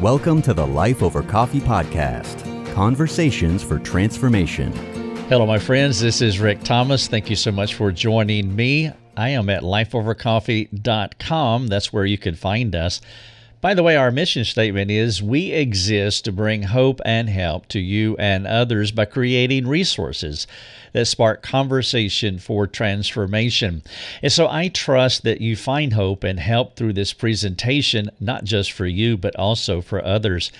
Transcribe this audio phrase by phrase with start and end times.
[0.00, 4.72] Welcome to the Life Over Coffee podcast Conversations for Transformation.
[5.28, 6.00] Hello, my friends.
[6.00, 7.06] This is Rick Thomas.
[7.06, 8.90] Thank you so much for joining me.
[9.18, 11.66] I am at lifeovercoffee.com.
[11.66, 13.02] That's where you can find us.
[13.60, 17.78] By the way, our mission statement is we exist to bring hope and help to
[17.78, 20.46] you and others by creating resources
[20.94, 23.82] that spark conversation for transformation.
[24.22, 28.72] And so I trust that you find hope and help through this presentation, not just
[28.72, 30.50] for you, but also for others.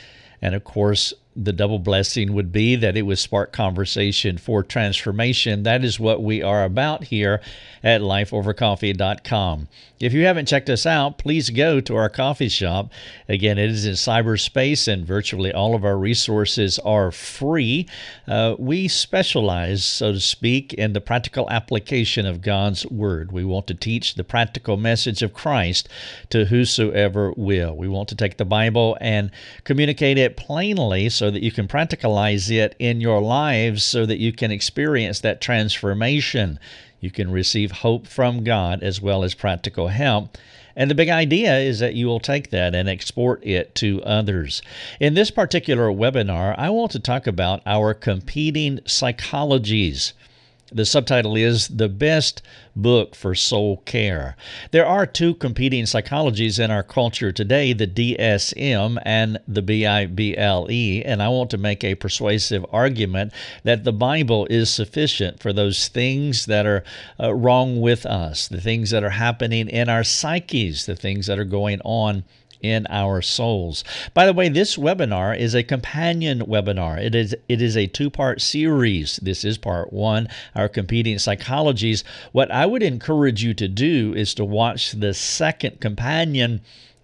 [0.42, 5.62] And of course, the double blessing would be that it would spark conversation for transformation.
[5.62, 7.40] That is what we are about here
[7.82, 9.68] at lifeovercoffee.com.
[10.00, 12.90] If you haven't checked us out, please go to our coffee shop.
[13.28, 17.86] Again, it is in cyberspace, and virtually all of our resources are free.
[18.26, 23.30] Uh, we specialize, so to speak, in the practical application of God's Word.
[23.30, 25.88] We want to teach the practical message of Christ
[26.30, 27.76] to whosoever will.
[27.76, 29.30] We want to take the Bible and
[29.64, 34.32] communicate it plainly so that you can practicalize it in your lives so that you
[34.32, 36.58] can experience that transformation.
[37.00, 40.36] You can receive hope from God as well as practical help.
[40.76, 44.62] And the big idea is that you will take that and export it to others.
[44.98, 50.12] In this particular webinar, I want to talk about our competing psychologies.
[50.72, 52.42] The subtitle is The Best
[52.76, 54.36] Book for Soul Care.
[54.70, 61.20] There are two competing psychologies in our culture today the DSM and the BIBLE, and
[61.20, 63.32] I want to make a persuasive argument
[63.64, 66.84] that the Bible is sufficient for those things that are
[67.18, 71.40] uh, wrong with us, the things that are happening in our psyches, the things that
[71.40, 72.22] are going on
[72.62, 73.84] in our souls.
[74.14, 77.02] By the way, this webinar is a companion webinar.
[77.02, 79.18] It is it is a two-part series.
[79.22, 82.04] This is part 1, our competing psychologies.
[82.32, 86.60] What I would encourage you to do is to watch the second companion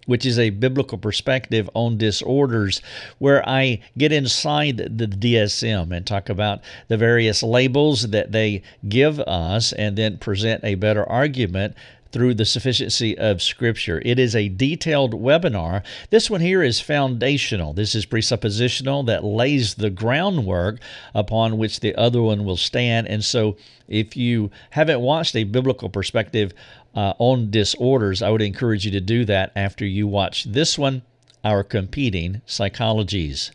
[0.07, 2.81] which is a biblical perspective on disorders,
[3.19, 9.19] where I get inside the DSM and talk about the various labels that they give
[9.19, 11.75] us and then present a better argument
[12.11, 14.01] through the sufficiency of Scripture.
[14.05, 15.83] It is a detailed webinar.
[16.09, 17.73] This one here is foundational.
[17.73, 20.79] This is presuppositional that lays the groundwork
[21.13, 23.07] upon which the other one will stand.
[23.07, 23.57] And so,
[23.87, 26.53] if you haven't watched a biblical perspective
[26.95, 31.03] uh, on disorders, I would encourage you to do that after you watch this one,
[31.43, 33.51] Our Competing Psychologies.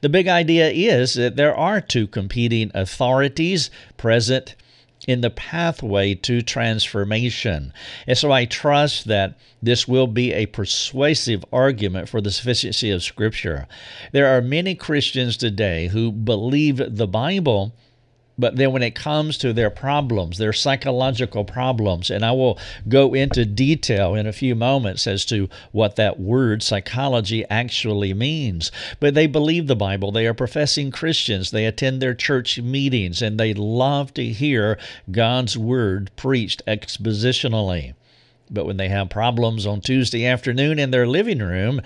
[0.00, 4.56] The big idea is that there are two competing authorities present
[5.10, 7.72] in the pathway to transformation.
[8.06, 13.02] And so I trust that this will be a persuasive argument for the sufficiency of
[13.02, 13.66] Scripture.
[14.12, 17.74] There are many Christians today who believe the Bible
[18.40, 22.58] but then when it comes to their problems, their psychological problems, and I will
[22.88, 28.72] go into detail in a few moments as to what that word psychology actually means.
[28.98, 30.10] But they believe the Bible.
[30.10, 31.50] They are professing Christians.
[31.50, 34.78] They attend their church meetings and they love to hear
[35.10, 37.92] God's word preached expositionally.
[38.50, 41.80] But when they have problems on Tuesday afternoon in their living room,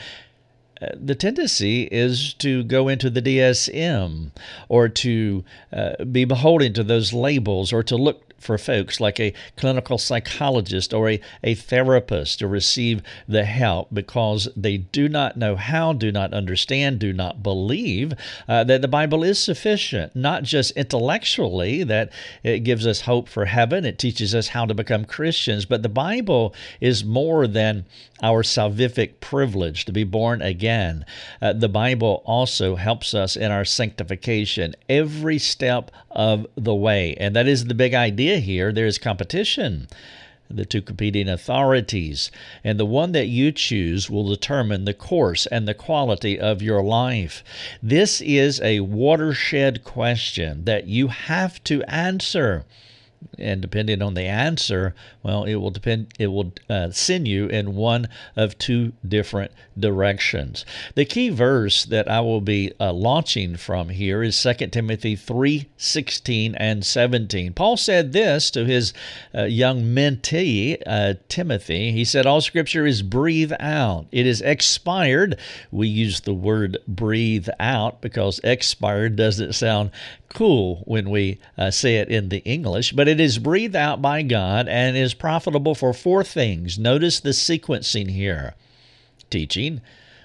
[0.95, 4.31] the tendency is to go into the DSM
[4.69, 9.33] or to uh, be beholden to those labels or to look for folks like a
[9.57, 15.57] clinical psychologist or a, a therapist to receive the help because they do not know
[15.57, 18.13] how, do not understand, do not believe
[18.47, 22.13] uh, that the Bible is sufficient, not just intellectually, that
[22.43, 25.89] it gives us hope for heaven, it teaches us how to become Christians, but the
[25.89, 27.87] Bible is more than
[28.23, 31.05] our salvific privilege to be born again.
[31.43, 37.15] Uh, the Bible also helps us in our sanctification every step of the way.
[37.19, 38.73] And that is the big idea here.
[38.73, 39.89] There is competition
[40.51, 42.31] the two competing authorities,
[42.63, 46.83] and the one that you choose will determine the course and the quality of your
[46.83, 47.43] life.
[47.83, 52.65] This is a watershed question that you have to answer
[53.39, 56.13] and depending on the answer, well, it will depend.
[56.19, 60.65] It will uh, send you in one of two different directions.
[60.95, 65.69] The key verse that I will be uh, launching from here is 2 Timothy three
[65.77, 67.53] sixteen and 17.
[67.53, 68.93] Paul said this to his
[69.35, 71.93] uh, young mentee, uh, Timothy.
[71.93, 75.39] He said, All scripture is breathed out, it is expired.
[75.71, 79.91] We use the word breathe out because expired doesn't sound
[80.35, 84.23] cool when we uh, say it in the English, but it is breathed out by
[84.23, 86.79] God and is profitable for four things.
[86.79, 88.55] Notice the sequencing here
[89.31, 89.81] teaching,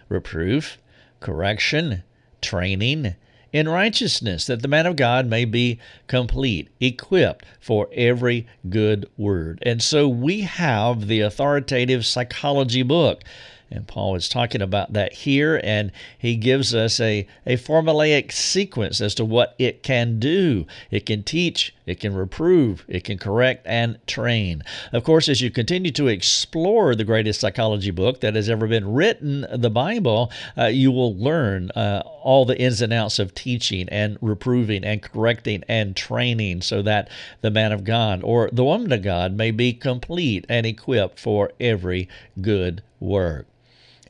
[0.07, 0.77] reproof,
[1.19, 2.03] correction,
[2.41, 3.15] training,
[3.51, 9.59] in righteousness, that the man of God may be complete, equipped for every good word.
[9.63, 13.24] And so we have the authoritative psychology book.
[13.71, 19.00] And Paul is talking about that here, and he gives us a, a formulaic sequence
[19.00, 20.66] as to what it can do.
[20.89, 24.63] It can teach, it can reprove, it can correct, and train.
[24.92, 28.92] Of course, as you continue to explore the greatest psychology book that has ever been
[28.92, 33.88] written, the Bible, uh, you will learn uh, all the ins and outs of teaching
[33.89, 37.07] and reproving and correcting and training so that
[37.42, 41.51] the man of God or the woman of God may be complete and equipped for
[41.60, 42.10] every
[42.42, 43.45] good work.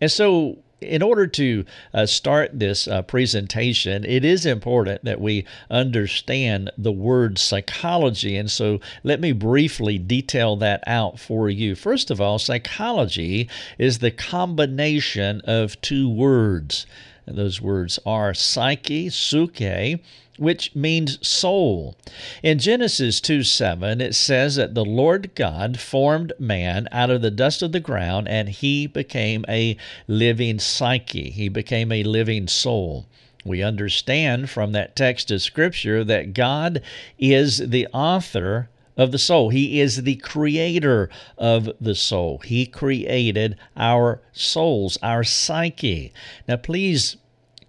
[0.01, 5.45] And so, in order to uh, start this uh, presentation, it is important that we
[5.69, 8.37] understand the word psychology.
[8.37, 11.75] And so let me briefly detail that out for you.
[11.75, 16.85] First of all, psychology is the combination of two words.
[17.25, 19.99] And those words are psyche, suke,
[20.39, 21.95] which means soul.
[22.41, 27.31] In Genesis 2 7, it says that the Lord God formed man out of the
[27.31, 29.77] dust of the ground, and he became a
[30.07, 31.29] living psyche.
[31.29, 33.05] He became a living soul.
[33.45, 36.81] We understand from that text of Scripture that God
[37.17, 38.69] is the author
[38.99, 39.49] of the soul.
[39.49, 42.39] He is the creator of the soul.
[42.39, 46.11] He created our souls, our psyche.
[46.49, 47.15] Now, please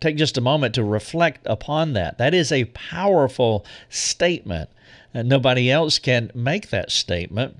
[0.00, 2.18] take just a moment to reflect upon that.
[2.18, 4.70] That is a powerful statement.
[5.12, 7.56] And nobody else can make that statement,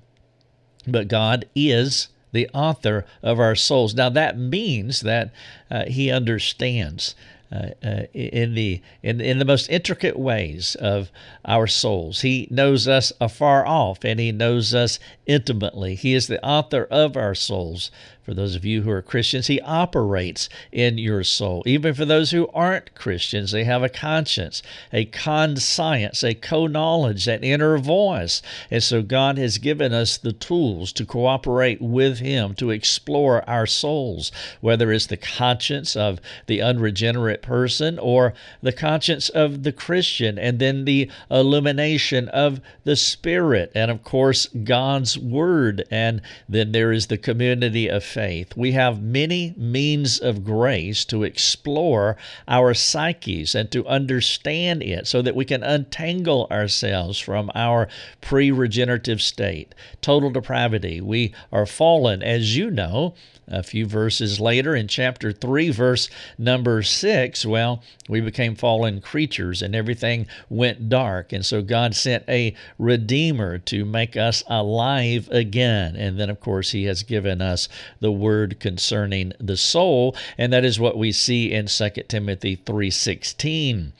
[0.87, 3.95] but God is the author of our souls.
[3.95, 5.33] Now, that means that
[5.71, 7.15] uh, He understands.
[7.53, 11.11] Uh, uh, in the in, in the most intricate ways of
[11.45, 12.21] our souls.
[12.21, 15.97] He knows us afar off and he knows us intimately.
[15.97, 17.91] He is the author of our souls.
[18.31, 21.65] For those of you who are Christians, He operates in your soul.
[21.67, 24.63] Even for those who aren't Christians, they have a conscience,
[24.93, 28.41] a conscience, a co knowledge, that inner voice.
[28.71, 33.67] And so God has given us the tools to cooperate with Him to explore our
[33.67, 34.31] souls,
[34.61, 40.61] whether it's the conscience of the unregenerate person or the conscience of the Christian, and
[40.61, 45.83] then the illumination of the Spirit, and of course, God's Word.
[45.91, 51.23] And then there is the community of faith we have many means of grace to
[51.23, 57.89] explore our psyches and to understand it so that we can untangle ourselves from our
[58.21, 61.01] pre regenerative state, total depravity.
[61.01, 63.15] We are fallen, as you know,
[63.51, 66.09] a few verses later in chapter 3, verse
[66.39, 71.33] number 6, well, we became fallen creatures and everything went dark.
[71.33, 75.97] And so God sent a Redeemer to make us alive again.
[75.97, 77.69] And then, of course, He has given us
[78.01, 80.17] the word concerning the soul.
[80.37, 83.93] And that is what we see in 2 Timothy 3.16.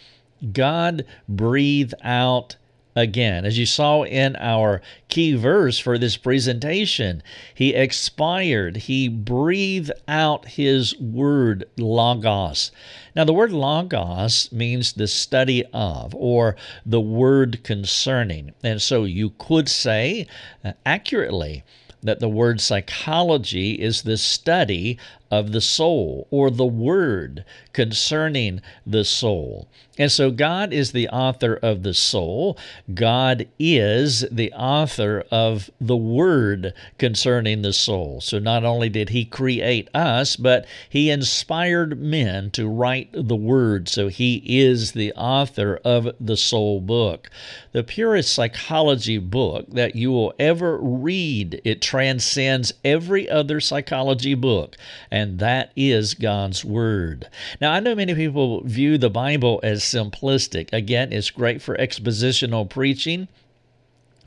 [0.53, 2.57] God breathed out
[2.97, 3.45] again.
[3.45, 7.23] As you saw in our key verse for this presentation,
[7.55, 12.73] he expired, he breathed out his word, logos.
[13.15, 18.53] Now, the word logos means the study of or the word concerning.
[18.63, 20.27] And so you could say
[20.65, 21.65] uh, accurately,
[22.03, 24.99] that the word psychology is the study
[25.31, 29.69] of the soul or the word concerning the soul.
[30.01, 32.57] And so God is the author of the soul.
[32.95, 38.23] God is the author of the word concerning the soul.
[38.23, 43.91] So not only did he create us, but he inspired men to write the word.
[43.91, 47.29] So he is the author of the soul book.
[47.73, 51.61] The purest psychology book that you will ever read.
[51.63, 54.79] It transcends every other psychology book.
[55.11, 57.29] And and that is God's Word.
[57.61, 60.73] Now, I know many people view the Bible as simplistic.
[60.73, 63.29] Again, it's great for expositional preaching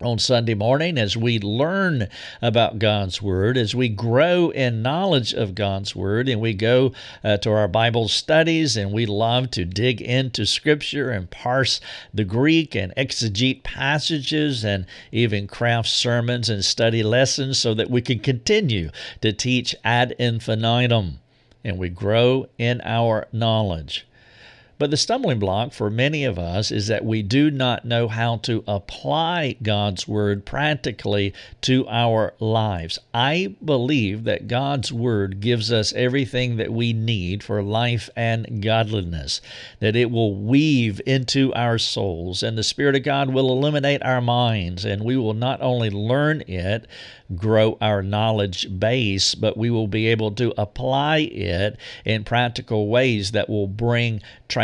[0.04, 2.08] on Sunday morning as we learn
[2.42, 6.92] about God's Word, as we grow in knowledge of God's Word, and we go
[7.24, 11.80] uh, to our Bible studies and we love to dig into Scripture and parse
[12.14, 18.02] the Greek and exegete passages and even craft sermons and study lessons so that we
[18.02, 18.90] can continue
[19.22, 21.20] to teach ad infinitum
[21.64, 24.06] and we grow in our knowledge.
[24.80, 28.38] But the stumbling block for many of us is that we do not know how
[28.38, 33.00] to apply God's Word practically to our lives.
[33.14, 39.42] I believe that God's Word gives us everything that we need for life and godliness,
[39.80, 44.22] that it will weave into our souls, and the Spirit of God will illuminate our
[44.22, 46.88] minds, and we will not only learn it,
[47.36, 53.32] grow our knowledge base, but we will be able to apply it in practical ways
[53.32, 54.63] that will bring transformation.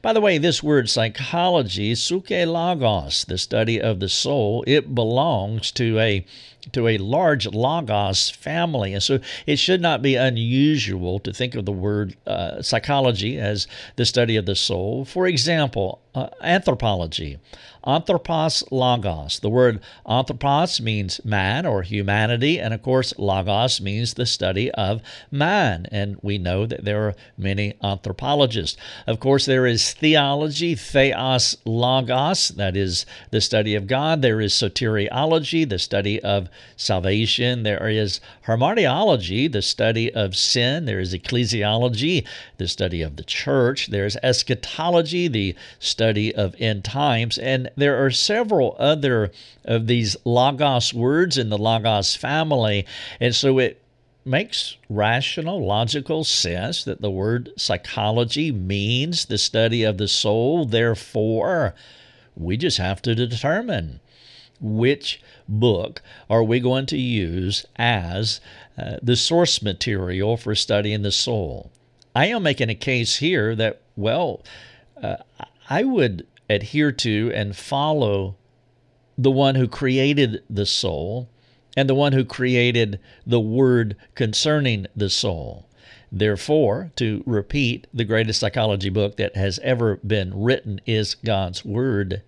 [0.00, 5.70] By the way, this word psychology, suke logos, the study of the soul, it belongs
[5.72, 6.24] to a
[6.70, 8.94] to a large logos family.
[8.94, 13.66] And so it should not be unusual to think of the word uh, psychology as
[13.96, 15.04] the study of the soul.
[15.04, 17.38] For example, uh, anthropology.
[17.84, 19.40] Anthropos logos.
[19.40, 25.02] The word anthropos means man or humanity, and of course, logos means the study of
[25.32, 25.86] man.
[25.90, 28.76] And we know that there are many anthropologists.
[29.06, 34.22] Of course, there is theology, theos logos, that is the study of God.
[34.22, 37.62] There is soteriology, the study of salvation.
[37.62, 40.84] There is hamartiology, the study of sin.
[40.84, 42.26] There is ecclesiology,
[42.58, 43.88] the study of the church.
[43.88, 47.38] There's eschatology, the study of end times.
[47.38, 49.30] And there are several other
[49.64, 52.86] of these Logos words in the Logos family.
[53.20, 53.82] And so it
[54.24, 60.64] makes rational, logical sense that the word psychology means the study of the soul.
[60.64, 61.74] Therefore,
[62.36, 64.00] we just have to determine
[64.60, 68.40] which book are we going to use as
[68.78, 71.70] uh, the source material for studying the soul.
[72.14, 74.42] I am making a case here that, well,
[75.02, 75.16] uh,
[75.68, 78.36] I would adhere to and follow
[79.16, 81.28] the one who created the soul
[81.76, 85.66] and the one who created the word concerning the soul.
[86.10, 92.22] Therefore, to repeat, the greatest psychology book that has ever been written is God's Word,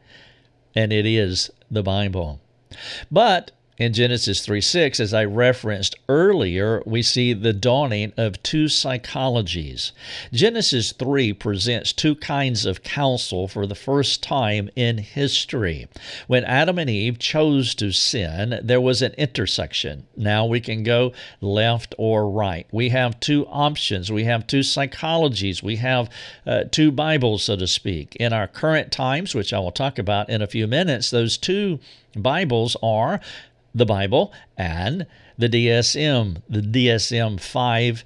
[0.74, 2.40] and it is the Bible.
[3.10, 8.66] But in Genesis 3 6, as I referenced earlier, we see the dawning of two
[8.66, 9.90] psychologies.
[10.32, 15.88] Genesis 3 presents two kinds of counsel for the first time in history.
[16.28, 20.06] When Adam and Eve chose to sin, there was an intersection.
[20.16, 22.68] Now we can go left or right.
[22.70, 26.08] We have two options, we have two psychologies, we have
[26.46, 28.14] uh, two Bibles, so to speak.
[28.20, 31.80] In our current times, which I will talk about in a few minutes, those two
[32.16, 33.20] Bibles are
[33.74, 35.06] the Bible and
[35.36, 38.04] the DSM, the DSM 5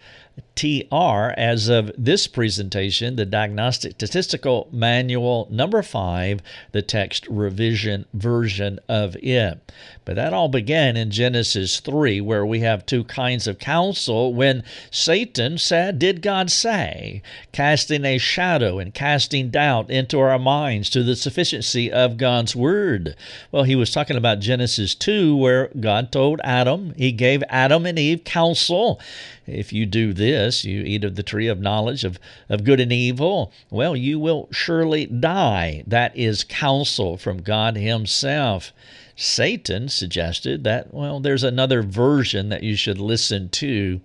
[0.54, 6.40] TR as of this presentation, the Diagnostic Statistical Manual number 5,
[6.72, 9.72] the text revision version of it.
[10.04, 14.64] But that all began in Genesis 3, where we have two kinds of counsel when
[14.90, 17.22] Satan said, Did God say?
[17.52, 23.16] casting a shadow and casting doubt into our minds to the sufficiency of God's Word.
[23.52, 27.98] Well, he was talking about Genesis 2, where God told Adam, He gave Adam and
[27.98, 29.00] Eve counsel
[29.48, 32.92] if you do this, you eat of the tree of knowledge of, of good and
[32.92, 35.82] evil, well, you will surely die.
[35.86, 38.72] That is counsel from God Himself.
[39.16, 44.00] Satan suggested that, well, there's another version that you should listen to.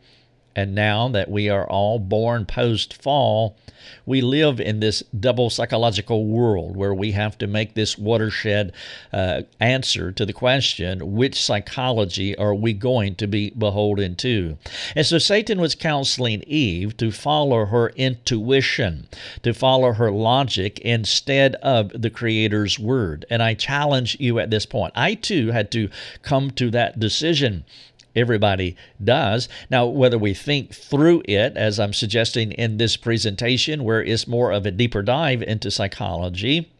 [0.55, 3.57] And now that we are all born post fall,
[4.05, 8.72] we live in this double psychological world where we have to make this watershed
[9.12, 14.57] uh, answer to the question which psychology are we going to be beholden to?
[14.95, 19.07] And so Satan was counseling Eve to follow her intuition,
[19.41, 23.25] to follow her logic instead of the Creator's word.
[23.29, 24.93] And I challenge you at this point.
[24.95, 25.89] I too had to
[26.22, 27.65] come to that decision
[28.15, 29.50] Everybody does.
[29.70, 34.51] Now, whether we think through it, as I'm suggesting in this presentation, where it's more
[34.51, 36.72] of a deeper dive into psychology,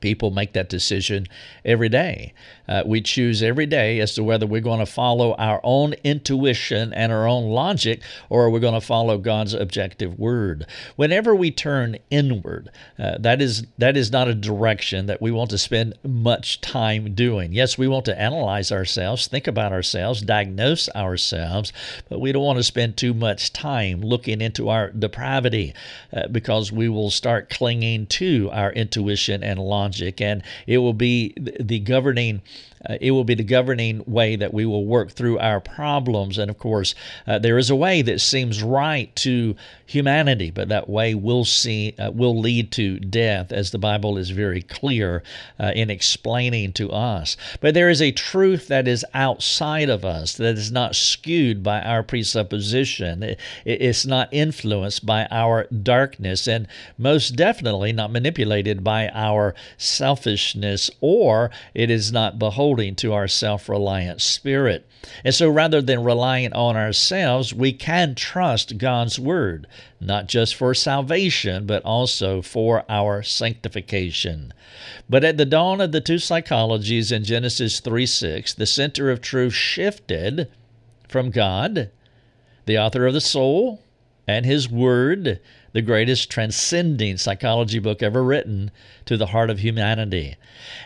[0.00, 1.26] People make that decision
[1.64, 2.32] every day.
[2.70, 6.92] Uh, we choose every day as to whether we're going to follow our own intuition
[6.94, 10.64] and our own logic or we're going to follow God's objective word.
[10.96, 15.50] Whenever we turn inward, uh, that is that is not a direction that we want
[15.50, 17.52] to spend much time doing.
[17.52, 21.72] Yes, we want to analyze ourselves, think about ourselves, diagnose ourselves,
[22.08, 25.74] but we don't want to spend too much time looking into our depravity
[26.12, 29.89] uh, because we will start clinging to our intuition and logic
[30.20, 32.40] and it will be the governing
[32.88, 36.38] uh, it will be the governing way that we will work through our problems.
[36.38, 36.94] And of course,
[37.26, 41.94] uh, there is a way that seems right to humanity, but that way will see
[41.98, 45.22] uh, will lead to death, as the Bible is very clear
[45.58, 47.36] uh, in explaining to us.
[47.60, 51.82] But there is a truth that is outside of us that is not skewed by
[51.82, 53.22] our presupposition.
[53.22, 60.90] It, it's not influenced by our darkness, and most definitely not manipulated by our selfishness,
[61.00, 64.86] or it is not beholden to our self reliant spirit.
[65.24, 69.66] And so rather than relying on ourselves, we can trust God's Word,
[70.00, 74.52] not just for salvation, but also for our sanctification.
[75.08, 79.20] But at the dawn of the two psychologies in Genesis 3 6, the center of
[79.20, 80.48] truth shifted
[81.08, 81.90] from God,
[82.66, 83.82] the author of the soul,
[84.28, 85.40] and His Word,
[85.72, 88.70] the greatest transcending psychology book ever written
[89.06, 90.36] to the heart of humanity.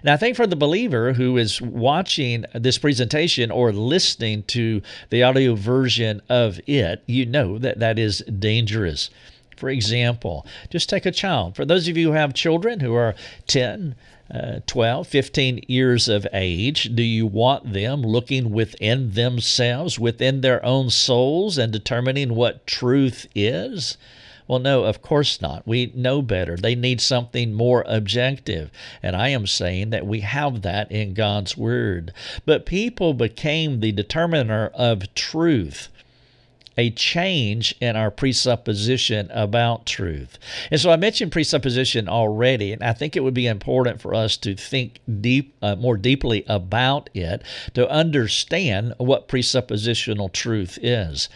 [0.01, 5.23] And I think for the believer who is watching this presentation or listening to the
[5.23, 9.11] audio version of it, you know that that is dangerous.
[9.57, 11.57] For example, just take a child.
[11.57, 13.15] For those of you who have children who are
[13.47, 13.95] 10,
[14.31, 20.65] uh, 12, 15 years of age, do you want them looking within themselves, within their
[20.65, 23.97] own souls, and determining what truth is?
[24.47, 25.67] Well, no, of course not.
[25.67, 26.57] We know better.
[26.57, 28.71] They need something more objective.
[29.03, 32.13] And I am saying that we have that in God's Word.
[32.45, 35.89] But people became the determiner of truth
[36.77, 40.39] a change in our presupposition about truth.
[40.71, 44.37] And so I mentioned presupposition already, and I think it would be important for us
[44.39, 47.43] to think deep, uh, more deeply about it
[47.75, 51.29] to understand what presuppositional truth is.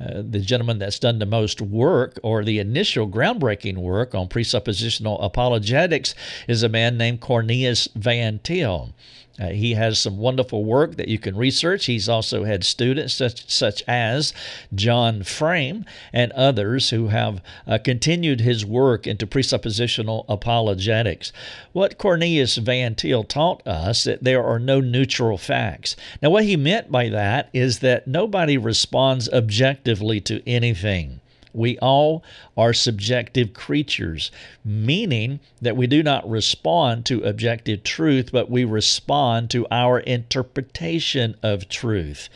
[0.00, 5.22] Uh, the gentleman that's done the most work or the initial groundbreaking work on presuppositional
[5.22, 6.14] apologetics
[6.48, 8.92] is a man named Cornelius Van Til.
[9.40, 11.86] Uh, he has some wonderful work that you can research.
[11.86, 14.32] He's also had students such, such as
[14.74, 21.32] John Frame and others who have uh, continued his work into presuppositional apologetics.
[21.72, 25.96] What Cornelius Van Til taught us that there are no neutral facts.
[26.22, 31.20] Now, what he meant by that is that nobody responds objectively to anything.
[31.54, 32.24] We all
[32.56, 34.30] are subjective creatures,
[34.64, 41.36] meaning that we do not respond to objective truth, but we respond to our interpretation
[41.42, 42.28] of truth.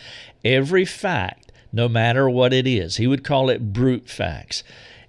[0.44, 4.62] Every fact, no matter what it is, he would call it brute facts.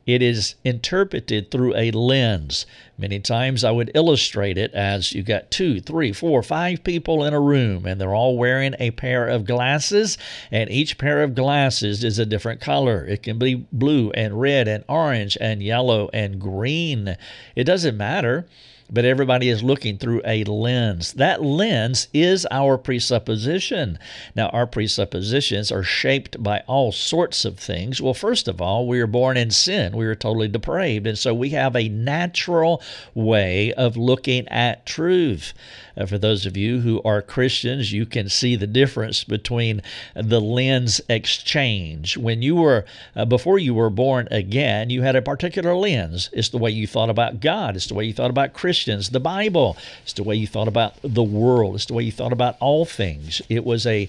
[0.09, 2.65] It is interpreted through a lens.
[2.97, 7.35] Many times I would illustrate it as you got two, three, four, five people in
[7.35, 10.17] a room, and they're all wearing a pair of glasses,
[10.49, 13.05] and each pair of glasses is a different color.
[13.05, 17.15] It can be blue and red and orange and yellow and green.
[17.55, 18.47] It doesn't matter
[18.89, 21.13] but everybody is looking through a lens.
[21.13, 23.99] That lens is our presupposition.
[24.35, 28.01] Now, our presuppositions are shaped by all sorts of things.
[28.01, 31.33] Well, first of all, we are born in sin, we are totally depraved, and so
[31.33, 32.81] we have a natural
[33.13, 35.53] way of looking at truth.
[35.99, 39.81] Uh, for those of you who are Christians, you can see the difference between
[40.15, 42.15] the lens exchange.
[42.17, 42.85] When you were,
[43.15, 46.29] uh, before you were born again, you had a particular lens.
[46.31, 49.19] It's the way you thought about God, it's the way you thought about Christians, the
[49.19, 52.55] Bible, it's the way you thought about the world, it's the way you thought about
[52.61, 53.41] all things.
[53.49, 54.07] It was a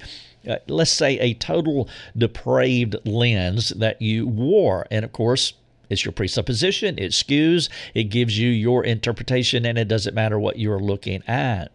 [0.49, 4.87] uh, let's say a total depraved lens that you wore.
[4.91, 5.53] And of course,
[5.91, 10.59] it's your presupposition, it skews, it gives you your interpretation, and it doesn't matter what
[10.59, 11.73] you're looking at.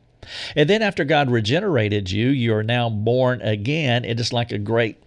[0.56, 4.06] And then after God regenerated you, you are now born again.
[4.06, 4.98] It is like a great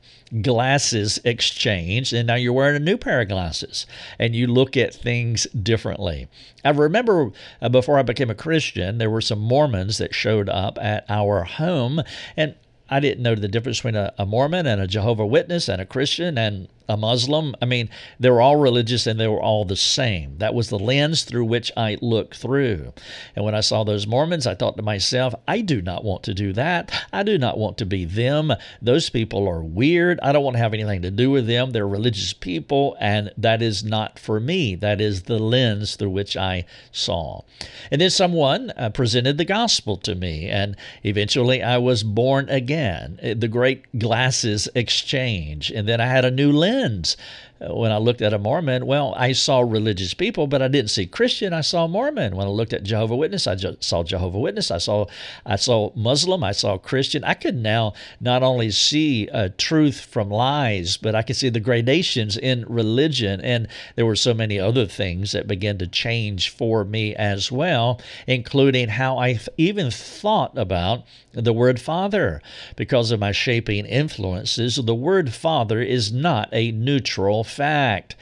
[0.42, 3.87] glasses exchange, and now you're wearing a new pair of glasses,
[4.18, 6.28] and you look at things differently.
[6.64, 7.31] I remember
[7.62, 11.44] uh, before I became a Christian, there were some Mormons that showed up at our
[11.44, 12.02] home,
[12.37, 12.54] and
[12.90, 15.87] I didn't know the difference between a, a Mormon and a Jehovah Witness and a
[15.87, 17.55] Christian and a Muslim.
[17.61, 20.38] I mean, they were all religious and they were all the same.
[20.38, 22.92] That was the lens through which I looked through.
[23.37, 26.35] And when I saw those Mormons, I thought to myself, I do not want to
[26.35, 26.90] do that.
[27.12, 28.53] I do not want to be them.
[28.81, 30.18] Those people are weird.
[30.22, 31.72] I don't want to have anything to do with them.
[31.72, 34.74] They're religious people, and that is not for me.
[34.74, 37.42] That is the lens through which I saw.
[37.90, 43.18] And then someone uh, presented the gospel to me, and eventually I was born again.
[43.37, 45.70] The great glasses exchange.
[45.70, 47.17] And then I had a new lens lens
[47.61, 51.07] when I looked at a Mormon, well, I saw religious people, but I didn't see
[51.07, 51.53] Christian.
[51.53, 52.37] I saw Mormon.
[52.37, 54.71] When I looked at Jehovah Witness, I saw Jehovah Witness.
[54.71, 55.07] I saw
[55.44, 56.44] I saw Muslim.
[56.44, 57.25] I saw Christian.
[57.25, 61.59] I could now not only see uh, truth from lies, but I could see the
[61.59, 63.66] gradations in religion, and
[63.97, 68.88] there were so many other things that began to change for me as well, including
[68.88, 72.40] how I even thought about the word Father.
[72.77, 78.16] Because of my shaping influences, the word Father is not a neutral fact.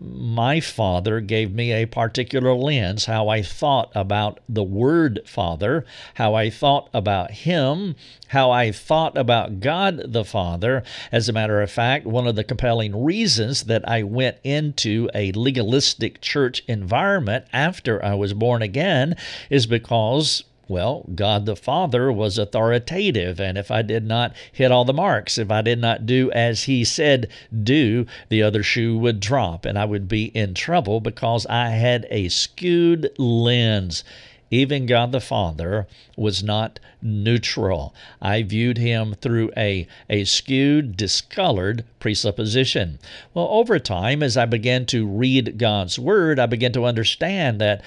[0.00, 6.34] My father gave me a particular lens, how I thought about the word Father, how
[6.34, 7.94] I thought about Him,
[8.28, 10.82] how I thought about God the Father.
[11.12, 15.30] As a matter of fact, one of the compelling reasons that I went into a
[15.30, 19.14] legalistic church environment after I was born again
[19.48, 24.84] is because well, God the Father was authoritative, and if I did not hit all
[24.84, 27.28] the marks, if I did not do as He said
[27.62, 32.06] do, the other shoe would drop, and I would be in trouble because I had
[32.10, 34.04] a skewed lens.
[34.50, 37.94] even God the Father was not neutral.
[38.20, 42.98] I viewed him through a, a skewed, discolored presupposition.
[43.34, 47.82] Well, over time, as I began to read God's Word, I began to understand that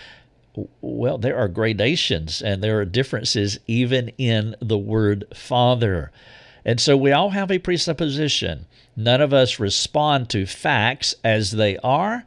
[0.81, 6.11] well, there are gradations and there are differences even in the word Father.
[6.65, 8.65] And so we all have a presupposition.
[8.95, 12.25] None of us respond to facts as they are.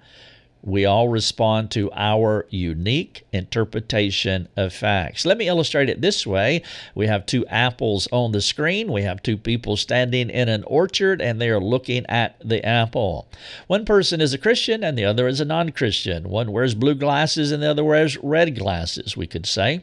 [0.67, 5.27] We all respond to our unique interpretation of facts.
[5.27, 6.63] Let me illustrate it this way.
[6.95, 8.91] We have two apples on the screen.
[8.91, 13.29] We have two people standing in an orchard and they are looking at the apple.
[13.67, 16.31] One person is a Christian and the other is a non Christian.
[16.31, 19.83] One wears blue glasses and the other wears red glasses, we could say.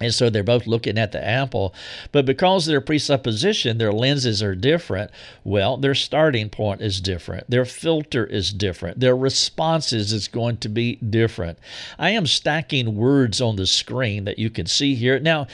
[0.00, 1.72] And so they're both looking at the apple.
[2.10, 5.10] But because their presupposition, their lenses are different,
[5.44, 7.48] well, their starting point is different.
[7.48, 8.98] Their filter is different.
[8.98, 11.58] Their responses is going to be different.
[11.98, 15.20] I am stacking words on the screen that you can see here.
[15.20, 15.46] Now,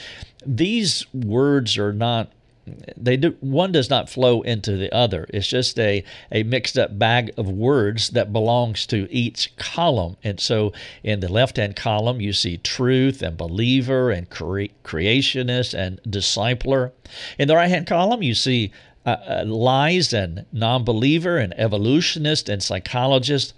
[0.43, 2.31] these words are not
[2.97, 5.25] they do one does not flow into the other.
[5.29, 10.17] It's just a, a mixed up bag of words that belongs to each column.
[10.23, 15.73] And so in the left hand column you see truth and believer and cre- creationist
[15.73, 16.91] and discipler.
[17.37, 18.71] In the right hand column you see
[19.05, 23.53] uh, uh, lies and non-believer and evolutionist and psychologist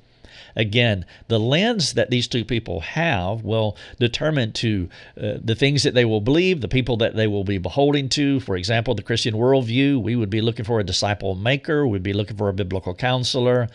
[0.56, 5.94] Again, the lens that these two people have will determine to uh, the things that
[5.94, 8.40] they will believe, the people that they will be beholding to.
[8.40, 12.14] For example, the Christian worldview, we would be looking for a disciple maker, we'd be
[12.14, 13.68] looking for a biblical counselor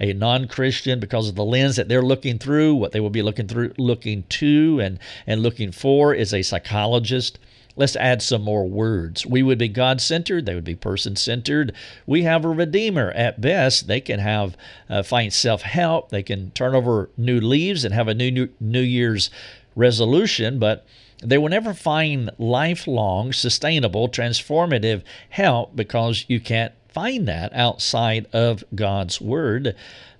[0.00, 3.46] a non-Christian because of the lens that they're looking through, what they will be looking
[3.46, 7.38] through, looking to, and and looking for is a psychologist.
[7.76, 9.26] Let's add some more words.
[9.26, 11.72] We would be God centered, they would be person centered.
[12.06, 13.10] We have a Redeemer.
[13.12, 14.56] At best, they can have
[14.88, 18.48] uh, find self help, they can turn over new leaves and have a new, new
[18.60, 19.30] New Year's
[19.74, 20.86] resolution, but
[21.22, 28.62] they will never find lifelong, sustainable, transformative help because you can't find that outside of
[28.74, 29.74] God's Word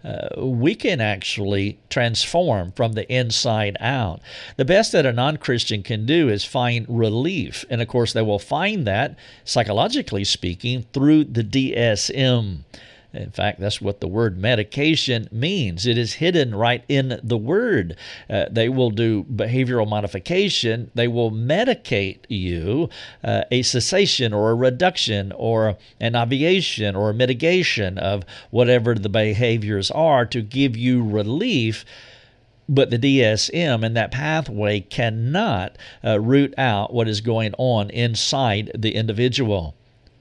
[0.05, 4.21] uh, we can actually transform from the inside out.
[4.57, 7.65] The best that a non Christian can do is find relief.
[7.71, 12.59] And of course, they will find that, psychologically speaking, through the DSM.
[13.15, 15.87] In fact, that's what the word medication means.
[15.87, 17.97] It is hidden right in the word.
[18.29, 20.91] Uh, they will do behavioral modification.
[20.95, 22.89] They will medicate you
[23.23, 29.09] uh, a cessation or a reduction or an obviation or a mitigation of whatever the
[29.09, 31.85] behaviors are to give you relief
[32.67, 38.71] but the DSM and that pathway cannot uh, root out what is going on inside
[38.75, 39.75] the individual.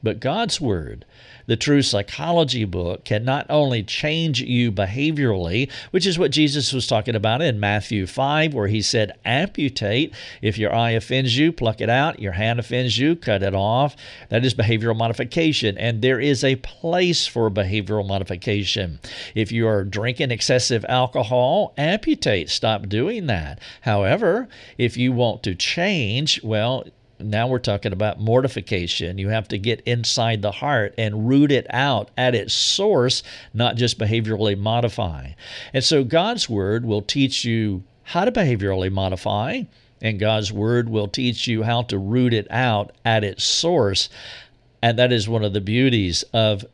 [0.04, 1.06] But God's Word
[1.46, 6.88] the true psychology book can not only change you behaviorally, which is what Jesus was
[6.88, 10.14] talking about in Matthew 5, where he said, amputate.
[10.42, 12.20] If your eye offends you, pluck it out.
[12.20, 13.96] Your hand offends you, cut it off.
[14.30, 15.78] That is behavioral modification.
[15.78, 19.00] And there is a place for behavioral modification.
[19.36, 22.50] If you are drinking excessive alcohol, amputate.
[22.50, 23.60] Stop doing that.
[23.82, 26.86] However, if you want to change, well,
[27.24, 29.18] now we're talking about mortification.
[29.18, 33.76] You have to get inside the heart and root it out at its source, not
[33.76, 35.32] just behaviorally modify.
[35.74, 39.64] And so God's Word will teach you how to behaviorally modify,
[40.02, 44.10] and God's Word will teach you how to root it out at its source.
[44.82, 46.66] And that is one of the beauties of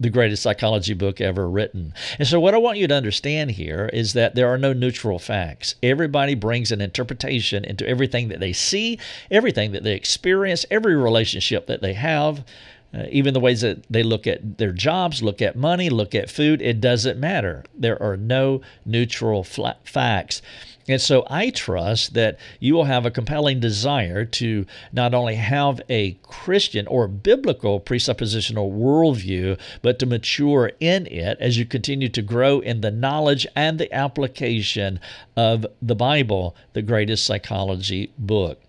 [0.00, 1.92] the greatest psychology book ever written.
[2.18, 5.18] And so, what I want you to understand here is that there are no neutral
[5.18, 5.74] facts.
[5.82, 8.98] Everybody brings an interpretation into everything that they see,
[9.30, 12.44] everything that they experience, every relationship that they have.
[12.92, 16.28] Uh, even the ways that they look at their jobs, look at money, look at
[16.28, 17.62] food, it doesn't matter.
[17.72, 20.42] There are no neutral facts.
[20.90, 25.80] And so I trust that you will have a compelling desire to not only have
[25.88, 32.22] a Christian or biblical presuppositional worldview, but to mature in it as you continue to
[32.22, 34.98] grow in the knowledge and the application
[35.36, 38.60] of the Bible, the greatest psychology book.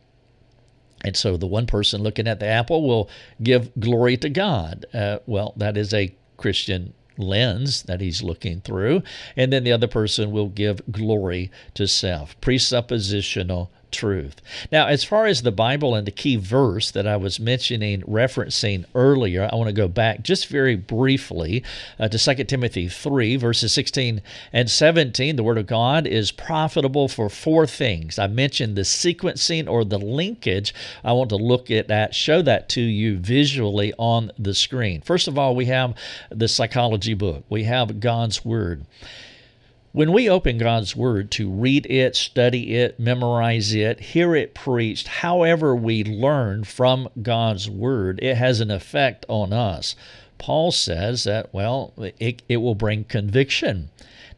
[1.04, 3.10] And so the one person looking at the apple will
[3.42, 4.86] give glory to God.
[4.94, 9.04] Uh, well, that is a Christian lens that he's looking through.
[9.36, 12.40] And then the other person will give glory to self.
[12.42, 14.42] Presuppositional truth.
[14.72, 18.86] Now, as far as the Bible and the key verse that I was mentioning, referencing
[18.96, 21.64] earlier, I want to go back just very briefly
[22.00, 24.22] uh, to 2 Timothy 3, verses 16
[24.54, 25.36] and 17.
[25.36, 28.18] The Word of God is profitable for four things.
[28.18, 30.74] I mentioned the sequencing or the linkage.
[31.04, 35.02] I want to look at that, show that to you visually on the screen.
[35.02, 35.96] First of all, we have
[36.30, 38.86] the psychology book, we have God's Word.
[39.94, 45.08] When we open God's Word to read it, study it, memorize it, hear it preached,
[45.08, 49.98] however we learn from God's Word, it has an effect on us.
[50.38, 53.90] Paul says that, well, it, it will bring conviction.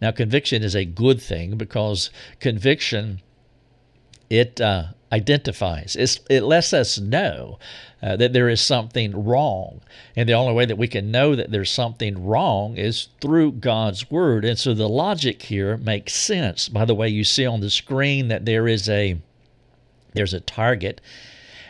[0.02, 3.22] Now, conviction is a good thing because conviction,
[4.32, 7.60] it uh, identifies, it's, it lets us know
[8.02, 9.80] uh, that there is something wrong.
[10.15, 14.10] And the only way that we can know that there's something wrong is through God's
[14.10, 14.43] Word.
[14.43, 16.67] And so the logic here makes sense.
[16.67, 19.17] By the way, you see on the screen that there is a
[20.15, 20.99] there's a target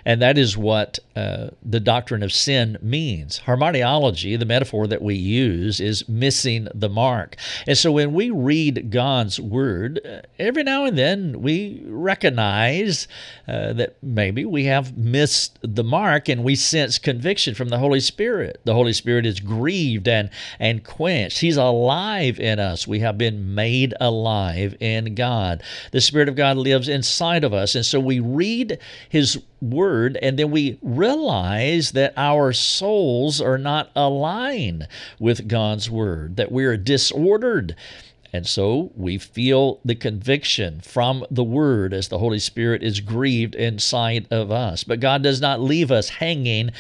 [0.06, 3.42] and that is what uh, the doctrine of sin means.
[3.46, 7.36] Hamartiology, the metaphor that we use, is missing the mark.
[7.68, 13.08] And so when we read God's word, uh, every now and then we recognize
[13.48, 18.00] uh, that maybe we have missed the mark and we sense conviction from the Holy
[18.00, 18.60] Spirit.
[18.66, 21.40] The Holy Spirit is grieved and, and quenched.
[21.40, 22.88] He's alive in us.
[22.88, 25.64] We have been made alive in God.
[25.92, 27.76] The Spirit of God lives inside of us.
[27.76, 33.90] And so we read His word, and then we realize that our souls are not
[33.96, 34.88] aligned
[35.20, 37.76] with God's word, that we're disordered.
[38.34, 43.54] And so we feel the conviction from the Word as the Holy Spirit is grieved
[43.54, 44.84] inside of us.
[44.84, 46.72] But God does not leave us hanging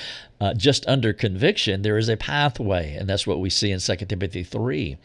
[0.41, 3.96] uh, just under conviction, there is a pathway, and that's what we see in 2
[3.96, 4.98] Timothy 3.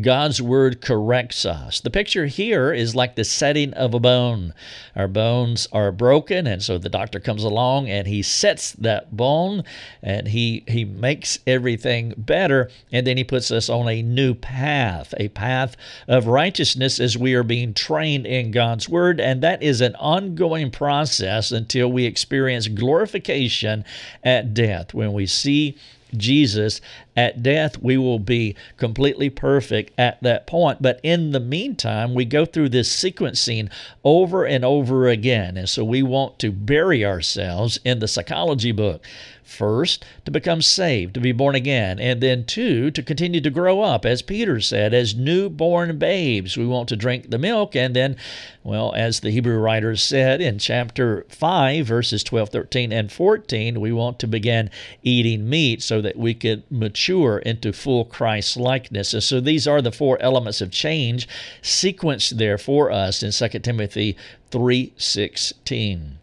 [0.00, 1.80] God's word corrects us.
[1.80, 4.54] The picture here is like the setting of a bone.
[4.94, 9.64] Our bones are broken, and so the doctor comes along and he sets that bone
[10.02, 15.12] and he, he makes everything better, and then he puts us on a new path,
[15.18, 19.80] a path of righteousness as we are being trained in God's word, and that is
[19.80, 23.84] an ongoing process until we experience glorification
[24.22, 24.94] at death death.
[24.94, 25.76] When we see
[26.16, 26.80] Jesus
[27.16, 30.82] at death, we will be completely perfect at that point.
[30.82, 33.70] But in the meantime, we go through this sequencing
[34.02, 35.56] over and over again.
[35.56, 39.04] And so we want to bury ourselves in the psychology book.
[39.44, 43.82] First, to become saved, to be born again, and then two, to continue to grow
[43.82, 46.56] up, as Peter said, as newborn babes.
[46.56, 48.16] We want to drink the milk, and then,
[48.62, 53.92] well, as the Hebrew writers said in chapter 5, verses 12, 13, and 14, we
[53.92, 54.70] want to begin
[55.02, 57.03] eating meat so that we could mature
[57.38, 59.14] into full Christ likeness.
[59.14, 61.28] And so these are the four elements of change
[61.62, 64.16] sequenced there for us in 2 Timothy
[64.50, 66.18] 3:16.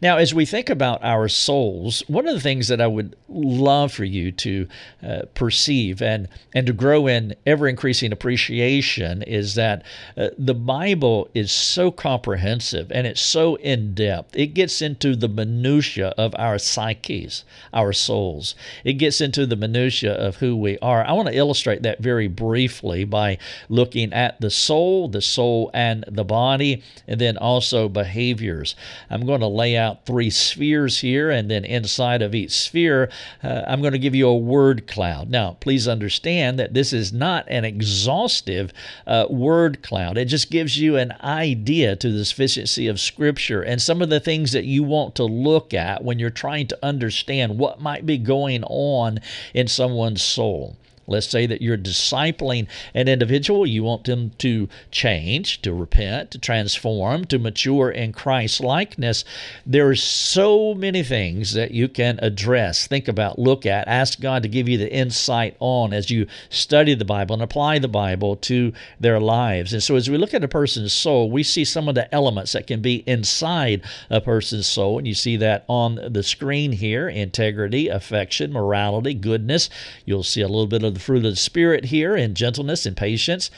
[0.00, 3.92] Now, as we think about our souls, one of the things that I would love
[3.92, 4.68] for you to
[5.02, 9.82] uh, perceive and, and to grow in ever increasing appreciation is that
[10.16, 14.36] uh, the Bible is so comprehensive and it's so in depth.
[14.36, 18.54] It gets into the minutiae of our psyches, our souls.
[18.84, 21.04] It gets into the minutiae of who we are.
[21.06, 26.04] I want to illustrate that very briefly by looking at the soul, the soul and
[26.08, 28.74] the body, and then also behaviors.
[29.08, 33.10] I'm going to lay out three spheres here, and then inside of each sphere,
[33.42, 35.28] uh, I'm going to give you a word cloud.
[35.28, 38.72] Now, please understand that this is not an exhaustive
[39.06, 40.16] uh, word cloud.
[40.16, 44.20] It just gives you an idea to the sufficiency of Scripture and some of the
[44.20, 48.16] things that you want to look at when you're trying to understand what might be
[48.16, 49.18] going on
[49.52, 50.76] in someone's soul.
[51.10, 53.66] Let's say that you're discipling an individual.
[53.66, 59.24] You want them to change, to repent, to transform, to mature in Christ likeness.
[59.66, 64.42] There are so many things that you can address, think about, look at, ask God
[64.42, 68.36] to give you the insight on as you study the Bible and apply the Bible
[68.36, 69.72] to their lives.
[69.72, 72.52] And so as we look at a person's soul, we see some of the elements
[72.52, 74.98] that can be inside a person's soul.
[74.98, 79.70] And you see that on the screen here integrity, affection, morality, goodness.
[80.04, 82.94] You'll see a little bit of the fruit of the Spirit here in gentleness and
[82.96, 83.50] patience.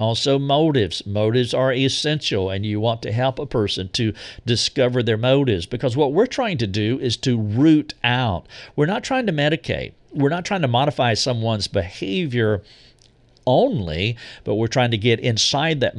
[0.00, 1.04] Also, motives.
[1.04, 4.14] Motives are essential, and you want to help a person to
[4.46, 8.46] discover their motives because what we're trying to do is to root out.
[8.74, 12.62] We're not trying to medicate, we're not trying to modify someone's behavior
[13.48, 15.96] only, but we're trying to get inside that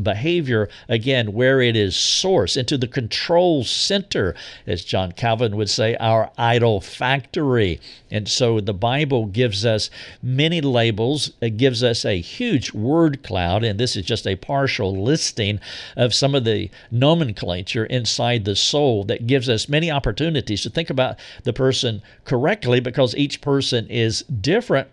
[0.00, 4.34] behavior again where it is source, into the control center,
[4.66, 7.80] as John Calvin would say, our idol factory.
[8.10, 9.88] And so the Bible gives us
[10.22, 14.94] many labels, it gives us a huge word cloud, and this is just a partial
[15.02, 15.58] listing
[15.96, 20.90] of some of the nomenclature inside the soul that gives us many opportunities to think
[20.90, 24.88] about the person correctly because each person is different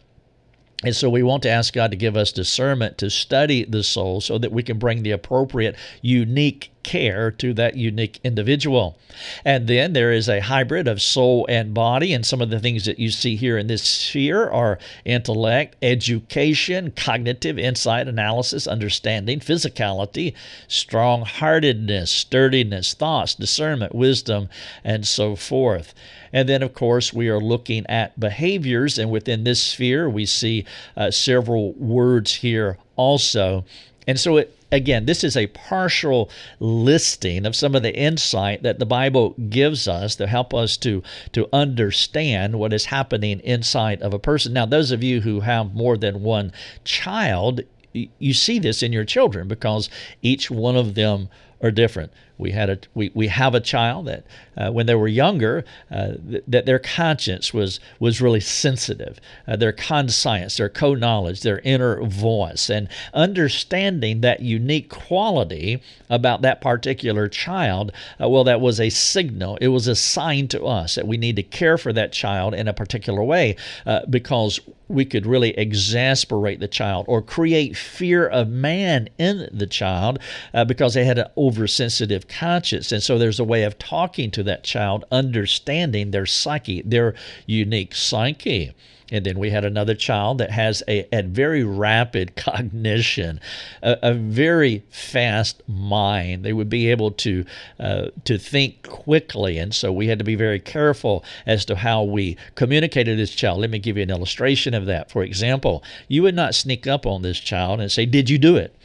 [0.84, 4.22] and so we want to ask God to give us discernment to study the soul
[4.22, 8.98] so that we can bring the appropriate, unique care to that unique individual.
[9.44, 12.14] And then there is a hybrid of soul and body.
[12.14, 16.94] And some of the things that you see here in this sphere are intellect, education,
[16.96, 20.34] cognitive insight, analysis, understanding, physicality,
[20.70, 24.48] strong heartedness, sturdiness, thoughts, discernment, wisdom,
[24.86, 25.94] and so forth.
[26.32, 28.98] And then, of course, we are looking at behaviors.
[28.98, 30.64] And within this sphere, we see
[30.96, 33.66] uh, several words here also.
[34.08, 38.80] And so it again, this is a partial listing of some of the insight that
[38.80, 44.14] the Bible gives us to help us to, to understand what is happening inside of
[44.14, 44.54] a person.
[44.54, 46.52] Now, those of you who have more than one
[46.84, 47.62] child,
[47.94, 49.90] you see this in your children because
[50.22, 51.30] each one of them
[51.62, 52.12] are different.
[52.38, 56.14] We had a we, we have a child that uh, when they were younger uh,
[56.30, 62.04] th- that their conscience was was really sensitive, uh, their conscience, their co-knowledge, their inner
[62.04, 67.92] voice, and understanding that unique quality about that particular child.
[68.22, 69.58] Uh, well, that was a signal.
[69.60, 72.68] It was a sign to us that we need to care for that child in
[72.68, 78.48] a particular way uh, because we could really exasperate the child or create fear of
[78.48, 80.20] man in the child
[80.54, 82.92] uh, because they had an oversensitive conscience.
[82.92, 87.96] And so there's a way of talking to that child, understanding their psyche, their unique
[87.96, 88.74] psyche.
[89.10, 93.40] And then we had another child that has a, a very rapid cognition,
[93.82, 96.44] a, a very fast mind.
[96.44, 97.46] They would be able to
[97.80, 102.04] uh, to think quickly, and so we had to be very careful as to how
[102.04, 103.62] we communicated this child.
[103.62, 105.10] Let me give you an illustration of that.
[105.10, 108.58] For example, you would not sneak up on this child and say, "Did you do
[108.58, 108.76] it?"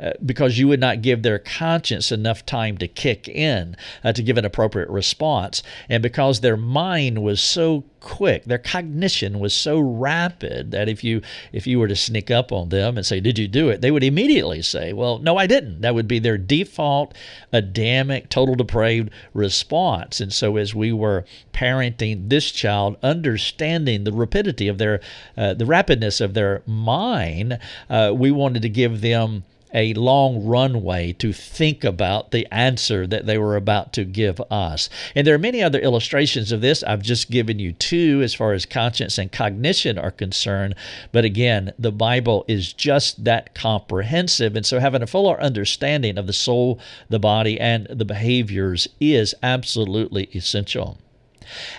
[0.00, 4.22] Uh, because you would not give their conscience enough time to kick in uh, to
[4.22, 5.62] give an appropriate response.
[5.90, 11.20] And because their mind was so quick, their cognition was so rapid that if you
[11.52, 13.90] if you were to sneak up on them and say, "Did you do it?" they
[13.90, 17.14] would immediately say, "Well, no, I didn't." That would be their default
[17.52, 20.18] Adamic, total depraved response.
[20.18, 25.00] And so, as we were parenting this child, understanding the rapidity of their
[25.36, 27.58] uh, the rapidness of their mind,
[27.90, 33.26] uh, we wanted to give them a long runway to think about the answer that
[33.26, 34.88] they were about to give us.
[35.14, 36.82] And there are many other illustrations of this.
[36.82, 40.74] I've just given you two as far as conscience and cognition are concerned.
[41.12, 44.56] But again, the Bible is just that comprehensive.
[44.56, 49.34] And so having a fuller understanding of the soul, the body, and the behaviors is
[49.42, 50.98] absolutely essential.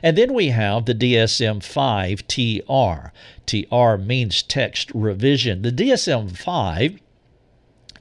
[0.04, 3.12] And then we have the DSM 5 TR.
[3.46, 5.62] TR means text revision.
[5.62, 7.00] The DSM 5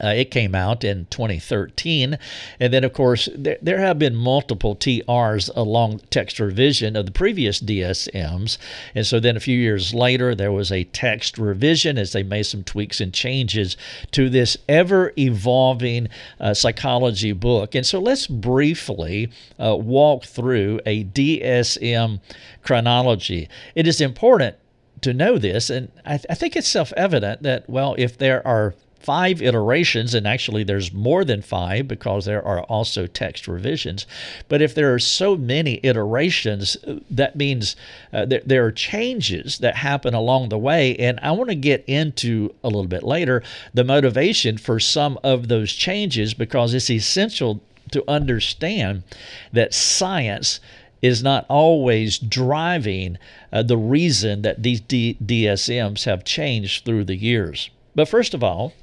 [0.03, 2.17] uh, it came out in 2013.
[2.59, 7.11] And then, of course, there, there have been multiple TRs along text revision of the
[7.11, 8.57] previous DSMs.
[8.95, 12.43] And so then a few years later, there was a text revision as they made
[12.43, 13.77] some tweaks and changes
[14.11, 16.09] to this ever evolving
[16.39, 17.75] uh, psychology book.
[17.75, 22.19] And so let's briefly uh, walk through a DSM
[22.63, 23.49] chronology.
[23.75, 24.55] It is important
[25.01, 28.45] to know this, and I, th- I think it's self evident that, well, if there
[28.45, 34.05] are five iterations, and actually there's more than five because there are also text revisions.
[34.47, 36.77] But if there are so many iterations,
[37.09, 37.75] that means
[38.13, 40.95] uh, there, there are changes that happen along the way.
[40.97, 45.47] And I want to get into a little bit later the motivation for some of
[45.47, 47.61] those changes because it's essential
[47.91, 49.03] to understand
[49.51, 50.59] that science
[51.01, 53.17] is not always driving
[53.51, 57.69] uh, the reason that these D- DSMs have changed through the years.
[57.95, 58.73] But first of all,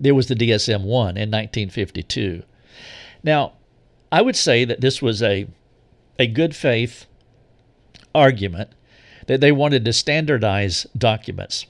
[0.00, 2.42] there was the DSM 1 in 1952.
[3.22, 3.52] Now,
[4.10, 5.46] I would say that this was a,
[6.18, 7.06] a good faith
[8.14, 8.70] argument
[9.26, 11.66] that they wanted to standardize documents.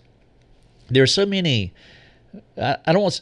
[0.89, 1.73] There are so many,
[2.57, 3.21] I, I don't want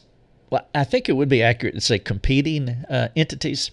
[0.49, 3.71] well, I think it would be accurate to say competing uh, entities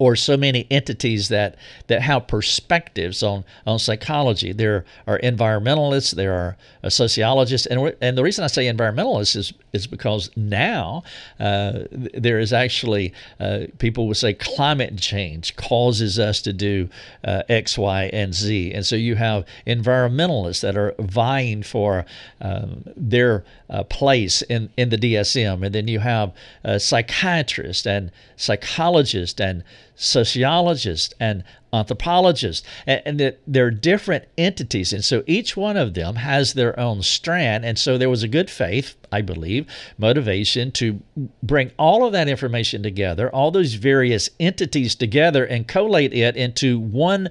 [0.00, 1.56] or so many entities that
[1.88, 4.50] that have perspectives on on psychology.
[4.50, 9.52] There are environmentalists, there are uh, sociologists, and and the reason I say environmentalists is
[9.74, 11.02] is because now
[11.38, 16.88] uh, there is actually uh, people would say climate change causes us to do
[17.22, 22.06] uh, X, Y, and Z, and so you have environmentalists that are vying for
[22.40, 26.32] um, their uh, place in in the DSM, and then you have
[26.64, 29.62] uh, psychiatrists and psychologists and
[30.00, 34.92] sociologists and anthropologists, and, and that they're different entities.
[34.92, 37.64] And so each one of them has their own strand.
[37.64, 39.66] And so there was a good faith, I believe,
[39.98, 41.00] motivation to
[41.42, 46.80] bring all of that information together, all those various entities together, and collate it into
[46.80, 47.28] one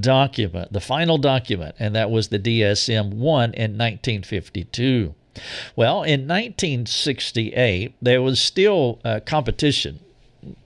[0.00, 1.74] document, the final document.
[1.78, 5.14] And that was the DSM 1 in 1952.
[5.74, 10.00] Well, in 1968, there was still uh, competition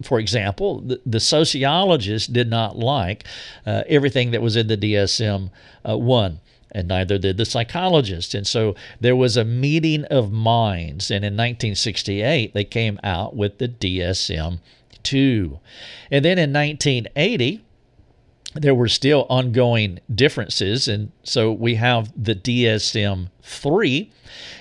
[0.03, 3.25] for example, the, the sociologists did not like
[3.67, 5.51] uh, everything that was in the DSM
[5.89, 6.41] uh, 1
[6.73, 8.35] and neither did the psychologists.
[8.35, 11.11] And so there was a meeting of minds.
[11.11, 14.59] And in 1968, they came out with the DSM
[15.03, 15.59] 2.
[16.11, 17.65] And then in 1980,
[18.61, 20.89] there were still ongoing differences.
[20.89, 24.11] And so we have the DSM 3.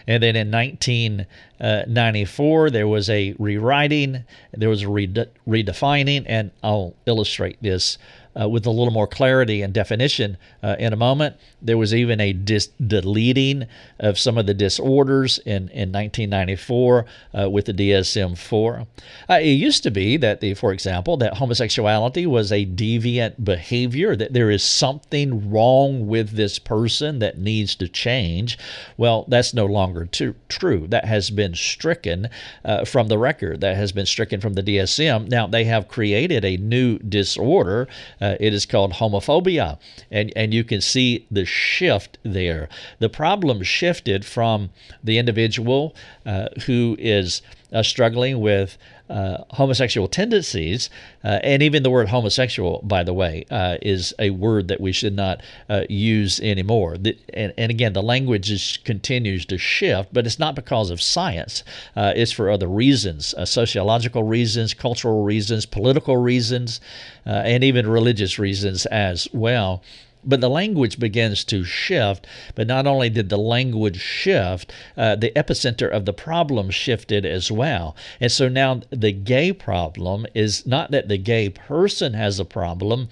[0.07, 4.23] And then in 1994, uh, there was a rewriting,
[4.53, 7.97] there was a redefining, and I'll illustrate this
[8.39, 11.35] uh, with a little more clarity and definition uh, in a moment.
[11.61, 13.67] There was even a dis- deleting
[13.99, 17.05] of some of the disorders in, in 1994
[17.37, 18.87] uh, with the DSM 4.
[19.29, 24.15] Uh, it used to be that, the, for example, that homosexuality was a deviant behavior,
[24.15, 28.57] that there is something wrong with this person that needs to change.
[28.97, 30.07] Well, that's no longer
[30.49, 30.87] true.
[30.87, 32.29] That has been stricken
[32.63, 35.29] uh, from the record, that has been stricken from the DSM.
[35.29, 37.87] Now, they have created a new disorder
[38.21, 39.77] uh, it is called homophobia,
[40.11, 42.69] and and you can see the shift there.
[42.99, 44.69] The problem shifted from
[45.03, 45.95] the individual
[46.25, 48.77] uh, who is uh, struggling with
[49.09, 50.89] uh, homosexual tendencies,
[51.23, 54.91] uh, and even the word homosexual, by the way, uh, is a word that we
[54.91, 56.97] should not uh, use anymore.
[56.97, 61.01] The, and, and, again, the language is, continues to shift, but it's not because of
[61.01, 61.63] science.
[61.95, 66.81] Uh, it's for other reasons sociological reasons, cultural reasons, political reasons,
[67.25, 69.83] and even religious reasons as well.
[70.25, 72.25] But the language begins to shift.
[72.55, 77.51] But not only did the language shift, uh, the epicenter of the problem shifted as
[77.51, 77.95] well.
[78.19, 83.09] And so now the gay problem is not that the gay person has a problem,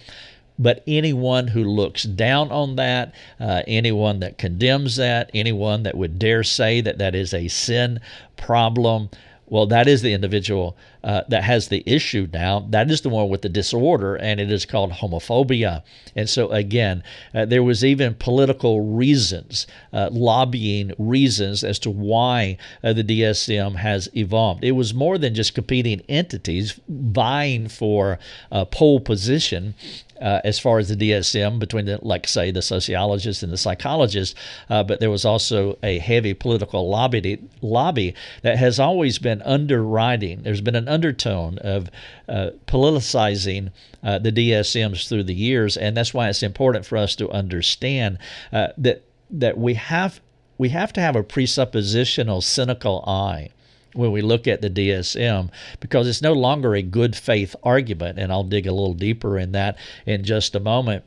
[0.59, 6.19] but anyone who looks down on that, uh, anyone that condemns that, anyone that would
[6.19, 7.99] dare say that that is a sin
[8.37, 9.09] problem,
[9.47, 12.65] well, that is the individual uh, that has the issue now.
[12.69, 15.83] That is the one with the disorder, and it is called homophobia.
[16.15, 22.57] And so, again, uh, there was even political reasons, uh, lobbying reasons as to why
[22.83, 24.63] uh, the DSM has evolved.
[24.63, 28.19] It was more than just competing entities vying for
[28.51, 29.75] a pole position
[30.21, 34.35] uh, as far as the DSM between the, like say, the sociologists and the psychologists,
[34.69, 40.43] uh, but there was also a heavy political lobby lobby that has always been underwriting.
[40.43, 41.89] There's been an undertone of
[42.29, 43.71] uh, politicizing
[44.03, 48.17] uh, the DSMs through the years, and that's why it's important for us to understand
[48.51, 50.21] uh, that that we have
[50.57, 53.49] we have to have a presuppositional cynical eye
[53.93, 58.19] when we look at the DSM because it's no longer a good faith argument.
[58.19, 61.03] And I'll dig a little deeper in that in just a moment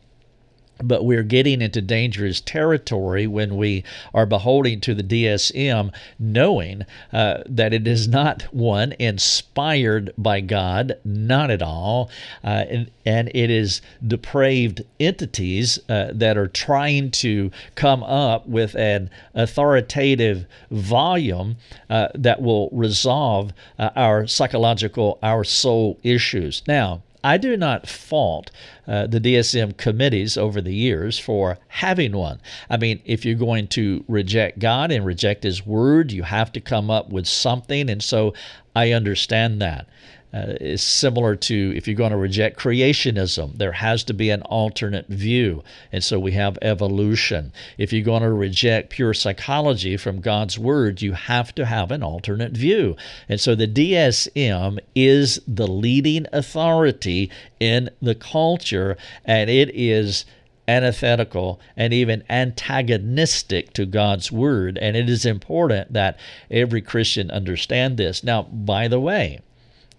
[0.83, 7.43] but we're getting into dangerous territory when we are beholding to the DSM, knowing uh,
[7.47, 12.11] that it is not one inspired by God, not at all,
[12.45, 18.75] uh, and, and, it is depraved entities uh, that are trying to come up with
[18.77, 21.57] an authoritative volume
[21.91, 26.63] uh, that will resolve uh, our psychological, our soul issues.
[26.67, 28.51] Now, I do not fault
[28.87, 32.41] uh, the DSM committees over the years for having one.
[32.71, 36.61] I mean, if you're going to reject God and reject His Word, you have to
[36.61, 37.91] come up with something.
[37.91, 38.35] And so
[38.75, 39.89] I understand that
[40.35, 44.43] uh, is similar to if you're going to reject creationism, there has to be an
[44.43, 45.63] alternate view.
[45.93, 47.53] And so we have evolution.
[47.79, 52.03] If you're going to reject pure psychology from God's Word, you have to have an
[52.03, 52.97] alternate view.
[53.29, 60.25] And so the DSM is the leading authority in the culture, and it is
[60.69, 64.79] antithetical and even antagonistic to God's word.
[64.79, 66.19] And it is important that
[66.51, 68.25] every Christian understand this.
[68.25, 69.41] Now, by the way,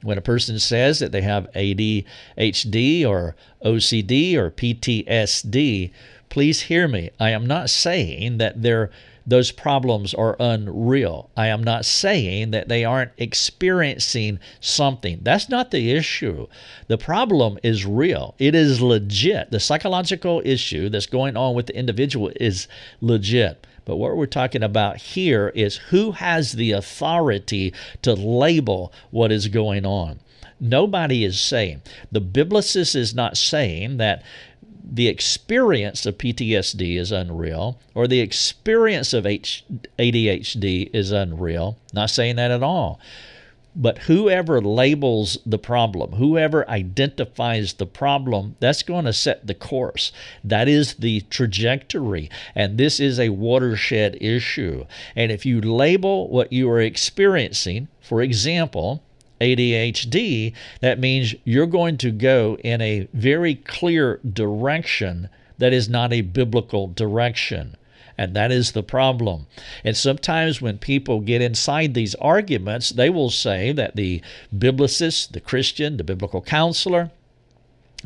[0.01, 5.91] when a person says that they have ADHD or OCD or PTSD,
[6.29, 7.09] please hear me.
[7.19, 8.91] I am not saying that they're
[9.27, 11.29] those problems are unreal.
[11.35, 15.19] I am not saying that they aren't experiencing something.
[15.21, 16.47] That's not the issue.
[16.87, 19.51] The problem is real, it is legit.
[19.51, 22.69] The psychological issue that's going on with the individual is
[23.01, 23.66] legit.
[23.87, 29.47] But what we're talking about here is who has the authority to label what is
[29.47, 30.19] going on.
[30.59, 34.23] Nobody is saying, the biblicist is not saying that
[34.83, 41.77] the experience of PTSD is unreal or the experience of ADHD is unreal.
[41.93, 42.99] Not saying that at all.
[43.79, 50.11] But whoever labels the problem, whoever identifies the problem, that's going to set the course.
[50.43, 52.31] That is the trajectory.
[52.55, 54.85] And this is a watershed issue.
[55.15, 59.03] And if you label what you are experiencing, for example,
[59.39, 66.11] ADHD, that means you're going to go in a very clear direction that is not
[66.11, 67.77] a biblical direction.
[68.17, 69.45] And that is the problem.
[69.83, 74.21] And sometimes when people get inside these arguments, they will say that the
[74.55, 77.11] biblicist, the Christian, the biblical counselor,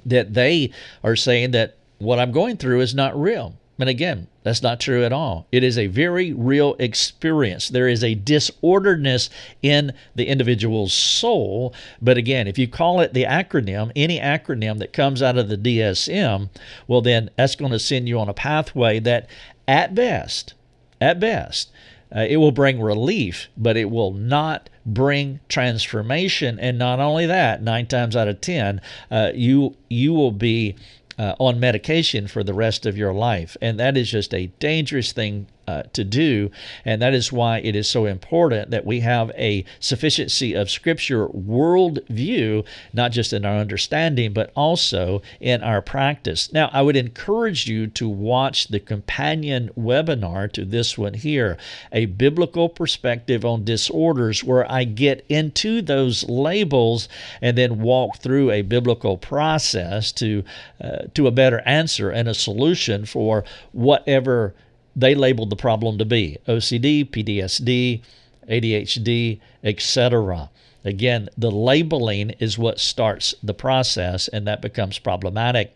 [0.05, 0.72] that they
[1.03, 3.55] are saying that what I'm going through is not real.
[3.80, 5.47] And again, that's not true at all.
[5.51, 7.70] It is a very real experience.
[7.70, 9.30] There is a disorderedness
[9.64, 11.74] in the individual's soul.
[11.99, 15.57] But again, if you call it the acronym, any acronym that comes out of the
[15.57, 16.49] DSM,
[16.88, 19.28] well, then that's going to send you on a pathway that,
[19.72, 20.54] at best,
[21.00, 21.72] at best,
[22.14, 26.60] uh, it will bring relief, but it will not bring transformation.
[26.60, 30.76] And not only that, nine times out of ten, uh, you you will be
[31.18, 33.56] uh, on medication for the rest of your life.
[33.62, 36.52] And that is just a dangerous thing uh, to do.
[36.86, 41.28] And that is why it is so important that we have a sufficiency of Scripture
[41.28, 46.52] worldview, not just in our understanding, but also in our practice.
[46.52, 51.58] Now, I would encourage you to watch the companion webinar to this one here
[51.92, 57.08] A Biblical Perspective on Disorders, where I get into those labels
[57.42, 60.44] and then walk through a biblical process to,
[60.84, 64.54] uh, to a better answer and a solution for whatever
[64.96, 68.02] they labeled the problem to be OCD, PTSD,
[68.50, 70.50] ADHD, etc.
[70.84, 75.76] Again, the labeling is what starts the process, and that becomes problematic.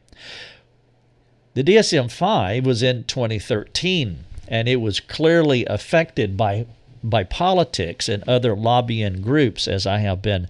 [1.54, 6.66] The DSM 5 was in 2013, and it was clearly affected by,
[7.04, 10.48] by politics and other lobbying groups, as I have been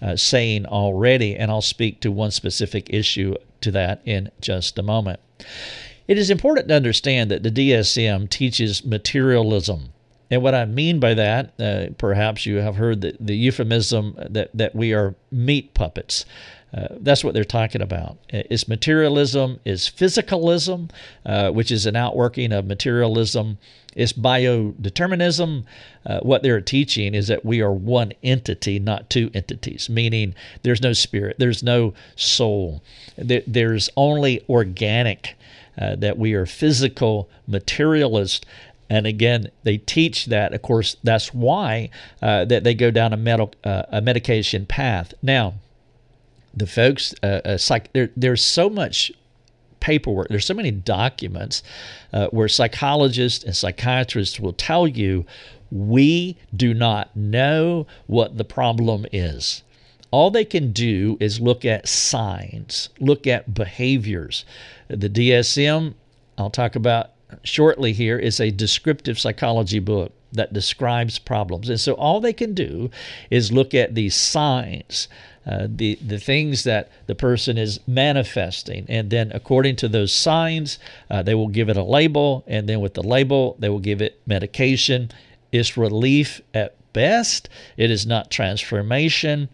[0.00, 4.82] uh, saying already, and I'll speak to one specific issue to that in just a
[4.82, 5.20] moment.
[6.08, 9.92] It is important to understand that the DSM teaches materialism.
[10.30, 14.50] And what I mean by that, uh, perhaps you have heard the, the euphemism that,
[14.54, 16.24] that we are meat puppets.
[16.74, 18.18] Uh, that's what they're talking about.
[18.28, 20.90] It's materialism, it's physicalism,
[21.24, 23.58] uh, which is an outworking of materialism.
[23.94, 25.64] it's biodeterminism.
[26.04, 30.82] Uh, what they're teaching is that we are one entity, not two entities, meaning there's
[30.82, 32.82] no spirit, there's no soul,
[33.16, 35.36] there, there's only organic
[35.78, 38.44] uh, that we are physical materialists.
[38.88, 40.54] And again, they teach that.
[40.54, 41.90] Of course, that's why
[42.22, 45.12] uh, that they go down a, med- uh, a medication path.
[45.22, 45.54] Now,
[46.54, 49.12] the folks, uh, uh, psych- there, there's so much
[49.80, 50.28] paperwork.
[50.28, 51.62] There's so many documents
[52.12, 55.26] uh, where psychologists and psychiatrists will tell you
[55.70, 59.62] we do not know what the problem is.
[60.16, 64.46] All they can do is look at signs, look at behaviors.
[64.88, 65.92] The DSM,
[66.38, 67.10] I'll talk about
[67.42, 71.68] shortly here, is a descriptive psychology book that describes problems.
[71.68, 72.90] And so all they can do
[73.30, 75.08] is look at these signs,
[75.46, 78.86] uh, the, the things that the person is manifesting.
[78.88, 80.78] And then, according to those signs,
[81.10, 82.42] uh, they will give it a label.
[82.46, 85.10] And then, with the label, they will give it medication.
[85.52, 89.50] It's relief at best, it is not transformation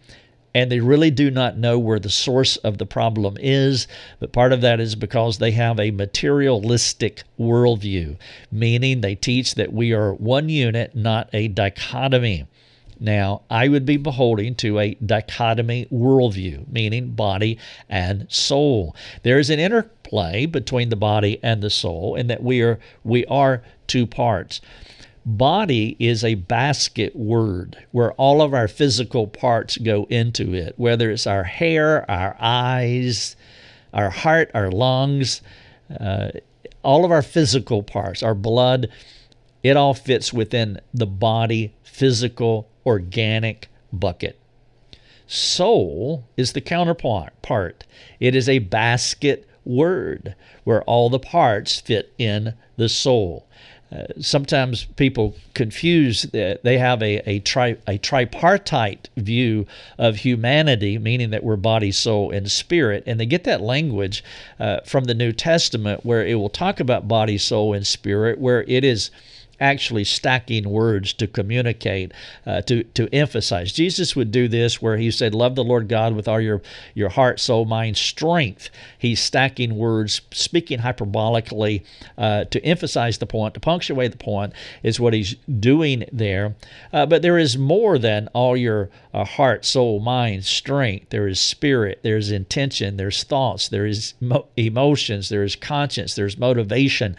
[0.53, 3.87] and they really do not know where the source of the problem is.
[4.19, 8.17] But part of that is because they have a materialistic worldview,
[8.51, 12.45] meaning they teach that we are one unit, not a dichotomy.
[12.99, 17.57] Now, I would be beholding to a dichotomy worldview, meaning body
[17.89, 18.95] and soul.
[19.23, 23.25] There is an interplay between the body and the soul, in that we are we
[23.25, 24.61] are two parts.
[25.25, 31.09] Body is a basket word where all of our physical parts go into it, whether
[31.09, 33.37] it's our hair, our eyes,
[33.93, 35.41] our heart, our lungs,
[35.97, 36.31] uh,
[36.83, 38.89] all of our physical parts, our blood,
[39.63, 44.37] it all fits within the body, physical, organic bucket.
[45.25, 47.41] Soul is the counterpart.
[47.41, 47.85] part.
[48.19, 53.47] It is a basket word where all the parts fit in the soul.
[53.93, 59.67] Uh, sometimes people confuse that they have a, a, tri, a tripartite view
[59.99, 63.03] of humanity, meaning that we're body, soul, and spirit.
[63.05, 64.23] And they get that language
[64.59, 68.63] uh, from the New Testament where it will talk about body, soul, and spirit, where
[68.63, 69.11] it is
[69.59, 72.11] actually stacking words to communicate,
[72.45, 73.71] uh, to to emphasize.
[73.71, 76.61] Jesus would do this where he said, "Love the Lord God with all your
[76.93, 81.83] your heart, soul, mind, strength." He's stacking words, speaking hyperbolically
[82.17, 86.55] uh, to emphasize the point, to punctuate the point, is what he's doing there.
[86.91, 91.09] Uh, but there is more than all your uh, heart, soul, mind, strength.
[91.09, 91.99] There is spirit.
[92.03, 92.97] There's intention.
[92.97, 93.69] There's thoughts.
[93.69, 95.29] There is mo- emotions.
[95.29, 96.15] There is conscience.
[96.15, 97.15] There's motivation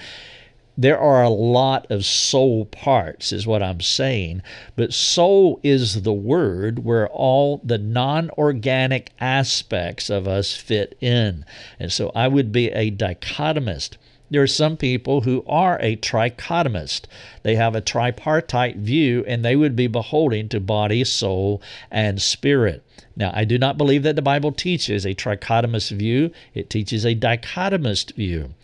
[0.77, 4.43] there are a lot of soul parts, is what I'm saying.
[4.75, 11.45] But soul is the word where all the non organic aspects of us fit in.
[11.79, 13.99] And so I would be a dichotomist.
[14.31, 17.03] There are some people who are a trichotomist.
[17.45, 22.83] They have a tripartite view and they would be beholding to body, soul, and spirit.
[23.15, 27.15] Now, I do not believe that the Bible teaches a trichotomist view, it teaches a
[27.15, 28.55] dichotomist view.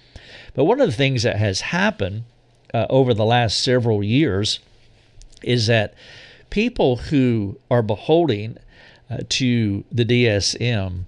[0.55, 2.25] But one of the things that has happened
[2.75, 4.61] uh, over the last several years
[5.43, 5.95] is that
[6.51, 8.59] people who are beholding
[9.09, 11.05] uh, to the DSM,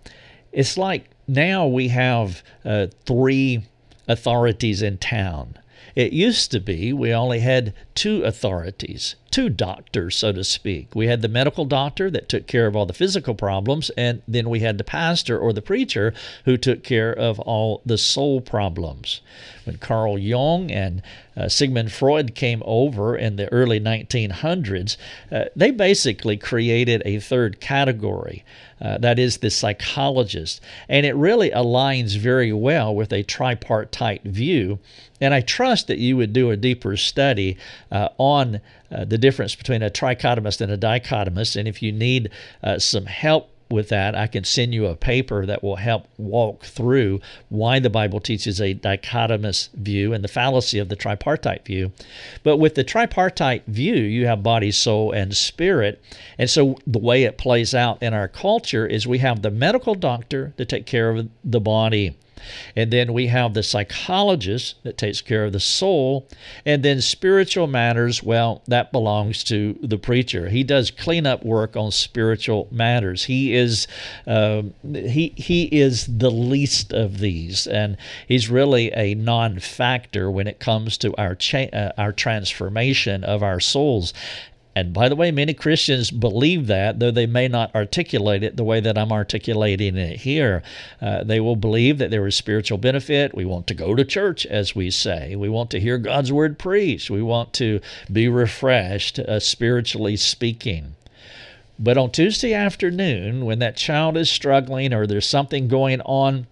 [0.53, 3.65] it's like now we have uh, three
[4.09, 5.57] authorities in town.
[5.95, 10.95] It used to be we only had two authorities, two doctors, so to speak.
[10.95, 14.51] We had the medical doctor that took care of all the physical problems, and then
[14.51, 16.13] we had the pastor or the preacher
[16.45, 19.23] who took care of all the soul problems.
[19.65, 21.03] When Carl Jung and
[21.37, 24.97] uh, Sigmund Freud came over in the early 1900s,
[25.31, 28.45] uh, they basically created a third category.
[28.83, 30.61] Uh, that is the psychologist.
[30.89, 34.81] And it really aligns very well with a tripartite view.
[35.21, 37.57] And I trust that you would do a deeper study
[37.93, 38.61] uh, on
[38.93, 41.57] uh, the difference between a trichotomist and a dichotomist.
[41.57, 42.31] And if you need
[42.63, 46.65] uh, some help with that, I can send you a paper that will help walk
[46.65, 51.93] through why the Bible teaches a dichotomous view and the fallacy of the tripartite view.
[52.43, 56.01] But with the tripartite view, you have body, soul, and spirit.
[56.39, 59.95] And so the way it plays out in our culture is we have the medical
[59.95, 62.15] doctor to take care of the body.
[62.77, 66.27] And then we have the psychologist that takes care of the soul.
[66.65, 70.49] And then spiritual matters, well, that belongs to the preacher.
[70.49, 73.25] He does cleanup work on spiritual matters.
[73.25, 73.87] He is
[74.27, 74.63] uh,
[74.93, 80.99] he he is the least of these, and he's really a non-factor when it comes
[80.99, 84.13] to our cha- uh, our transformation of our souls.
[84.75, 88.65] And by the way, many Christians believe that, though they may not articulate it the
[88.65, 90.63] way that I'm articulating it here.
[91.01, 93.35] Uh, they will believe that there is spiritual benefit.
[93.35, 95.37] We want to go to church, as we say.
[95.37, 97.11] We want to hear God's word preached.
[97.11, 100.95] We want to be refreshed, uh, spiritually speaking.
[101.79, 106.47] But on Tuesday afternoon, when that child is struggling or there's something going on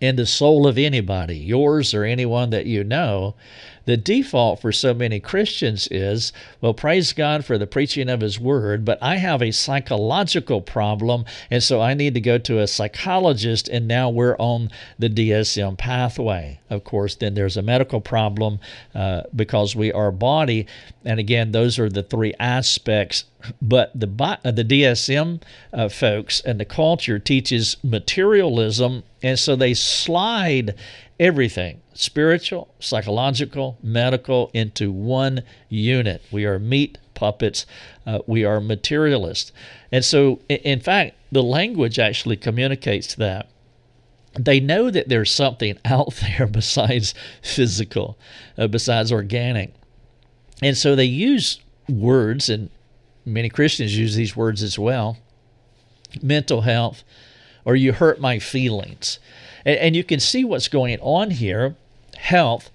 [0.00, 3.34] in the soul of anybody, yours or anyone that you know,
[3.86, 8.40] the default for so many Christians is, well, praise God for the preaching of His
[8.40, 12.66] Word, but I have a psychological problem, and so I need to go to a
[12.66, 16.60] psychologist, and now we're on the DSM pathway.
[16.70, 18.58] Of course, then there's a medical problem
[18.94, 20.66] uh, because we are body,
[21.04, 23.24] and again, those are the three aspects.
[23.60, 29.74] But the uh, the DSM uh, folks and the culture teaches materialism, and so they
[29.74, 30.74] slide
[31.18, 36.22] everything spiritual, psychological, medical into one unit.
[36.32, 37.66] We are meat puppets,
[38.06, 39.52] uh, we are materialists.
[39.92, 43.48] And so, in fact, the language actually communicates that.
[44.38, 48.18] They know that there's something out there besides physical,
[48.58, 49.72] uh, besides organic.
[50.60, 52.70] And so they use words, and
[53.24, 55.18] many Christians use these words as well
[56.22, 57.02] mental health,
[57.64, 59.18] or you hurt my feelings.
[59.64, 61.76] And, and you can see what's going on here.
[62.16, 62.70] Health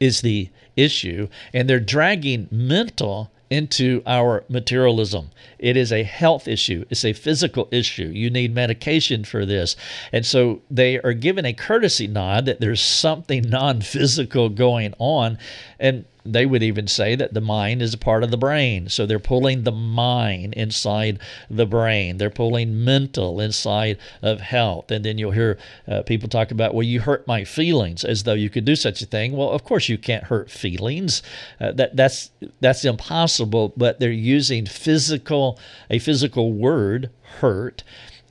[0.00, 5.30] is the issue, and they're dragging mental into our materialism.
[5.64, 8.10] It is a health issue, it's a physical issue.
[8.12, 9.76] You need medication for this.
[10.12, 15.38] And so they are given a courtesy nod that there's something non physical going on.
[15.80, 18.88] And they would even say that the mind is a part of the brain.
[18.88, 21.18] So they're pulling the mind inside
[21.50, 22.16] the brain.
[22.16, 24.90] They're pulling mental inside of health.
[24.90, 28.34] And then you'll hear uh, people talk about, well, you hurt my feelings, as though
[28.34, 29.36] you could do such a thing.
[29.36, 31.22] Well, of course you can't hurt feelings.
[31.60, 33.74] Uh, that that's that's impossible.
[33.76, 35.53] But they're using physical
[35.90, 37.82] a physical word, hurt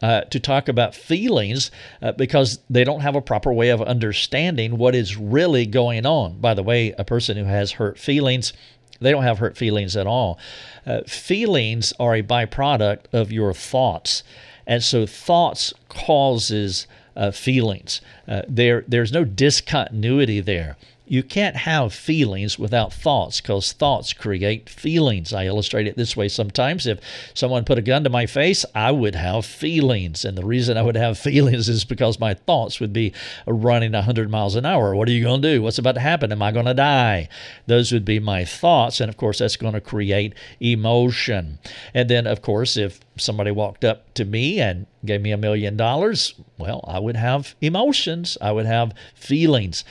[0.03, 1.71] uh, to talk about feelings
[2.01, 6.39] uh, because they don't have a proper way of understanding what is really going on.
[6.39, 8.51] By the way, a person who has hurt feelings,
[8.99, 10.37] they don't have hurt feelings at all.
[10.85, 14.23] Uh, feelings are a byproduct of your thoughts.
[14.67, 18.01] And so thoughts causes uh, feelings.
[18.27, 20.75] Uh, there, there's no discontinuity there
[21.13, 25.31] you can't have feelings without thoughts because thoughts create feelings.
[25.31, 26.87] I illustrate it this way sometimes.
[26.87, 26.99] If
[27.35, 30.25] someone put a gun to my face, I would have feelings.
[30.25, 33.13] And the reason I would have feelings is because my thoughts would be
[33.45, 34.95] running 100 miles an hour.
[34.95, 35.61] What are you going to do?
[35.61, 36.31] What's about to happen?
[36.31, 37.29] Am I going to die?
[37.67, 38.99] Those would be my thoughts.
[38.99, 41.59] And of course, that's going to create emotion.
[41.93, 45.77] And then, of course, if somebody walked up to me and gave me a million
[45.77, 49.83] dollars, well, I would have emotions, I would have feelings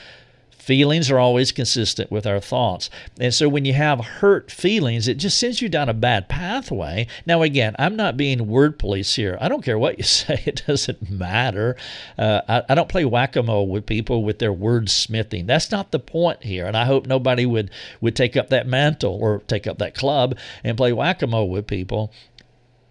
[0.63, 2.89] Feelings are always consistent with our thoughts.
[3.19, 7.07] And so when you have hurt feelings, it just sends you down a bad pathway.
[7.25, 9.37] Now, again, I'm not being word police here.
[9.41, 11.75] I don't care what you say, it doesn't matter.
[12.17, 15.47] Uh, I, I don't play whack a mole with people with their wordsmithing.
[15.47, 16.65] That's not the point here.
[16.65, 20.37] And I hope nobody would, would take up that mantle or take up that club
[20.63, 22.13] and play whack a mole with people.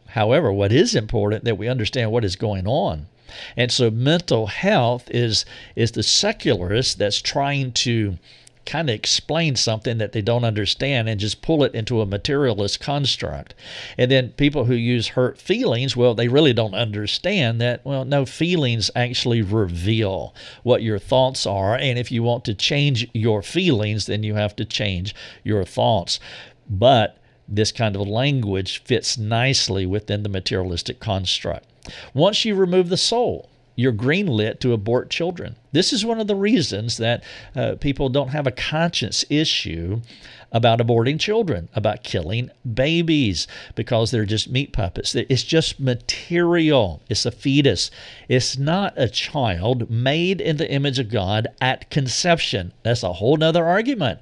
[0.09, 3.07] However, what is important that we understand what is going on
[3.57, 5.45] and so mental health is
[5.77, 8.19] is the secularist that's trying to
[8.65, 12.81] kind of explain something that they don't understand and just pull it into a materialist
[12.81, 13.55] construct.
[13.99, 18.25] And then people who use hurt feelings, well, they really don't understand that, well, no,
[18.25, 21.77] feelings actually reveal what your thoughts are.
[21.77, 26.21] And if you want to change your feelings, then you have to change your thoughts.
[26.69, 27.19] But
[27.49, 31.67] this kind of language fits nicely within the materialistic construct.
[32.15, 35.57] Once you remove the soul, you're greenlit to abort children.
[35.73, 37.25] This is one of the reasons that
[37.57, 40.03] uh, people don't have a conscience issue
[40.53, 45.15] about aborting children, about killing babies, because they're just meat puppets.
[45.15, 47.01] It's just material.
[47.09, 47.91] It's a fetus.
[48.29, 52.75] It's not a child made in the image of God at conception.
[52.83, 54.21] That's a whole nother argument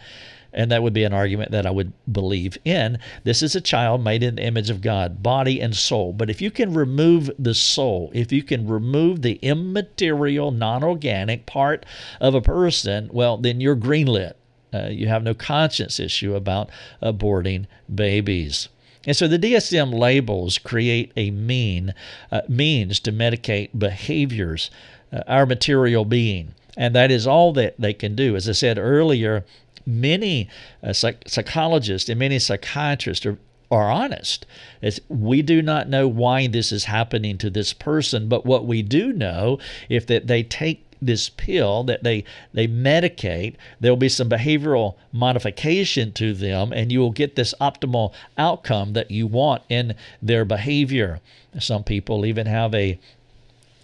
[0.52, 2.98] and that would be an argument that I would believe in.
[3.24, 6.12] This is a child made in the image of God, body and soul.
[6.12, 11.46] But if you can remove the soul, if you can remove the immaterial, non organic
[11.46, 11.86] part
[12.20, 14.34] of a person, well, then you're greenlit.
[14.72, 16.70] Uh, you have no conscience issue about
[17.02, 18.68] aborting babies.
[19.06, 21.94] And so the DSM labels create a mean
[22.30, 24.70] uh, means to medicate behaviors,
[25.12, 26.54] uh, our material being.
[26.76, 28.36] And that is all that they can do.
[28.36, 29.44] As I said earlier,
[29.86, 30.48] many
[30.82, 33.38] uh, psych- psychologists and many psychiatrists are,
[33.70, 34.46] are honest.
[34.82, 38.82] It's, we do not know why this is happening to this person, but what we
[38.82, 39.58] do know,
[39.88, 46.12] if that they take this pill that they they medicate there'll be some behavioral modification
[46.12, 51.20] to them and you will get this optimal outcome that you want in their behavior
[51.58, 52.98] some people even have a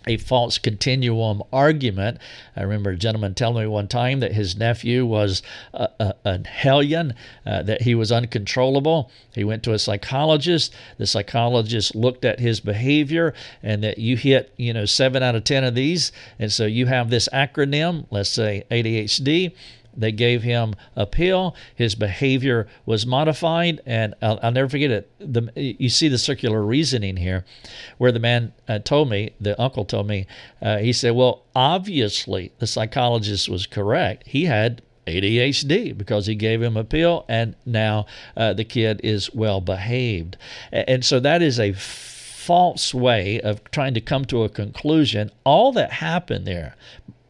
[0.07, 2.18] a false continuum argument.
[2.54, 5.42] I remember a gentleman telling me one time that his nephew was
[5.74, 9.11] a, a, a hellion, uh, that he was uncontrollable.
[9.34, 10.72] He went to a psychologist.
[10.98, 15.44] The psychologist looked at his behavior and that you hit, you know, seven out of
[15.44, 16.12] 10 of these.
[16.38, 19.54] And so you have this acronym, let's say ADHD,
[19.97, 21.55] they gave him a pill.
[21.74, 25.11] His behavior was modified, and I'll, I'll never forget it.
[25.18, 27.44] The, you see the circular reasoning here,
[27.99, 30.26] where the man uh, told me, the uncle told me,
[30.61, 34.24] uh, he said, "Well, obviously the psychologist was correct.
[34.26, 39.32] He had ADHD because he gave him a pill, and now uh, the kid is
[39.34, 40.36] well behaved.
[40.72, 45.30] And so that is a false way of trying to come to a conclusion.
[45.44, 46.76] All that happened there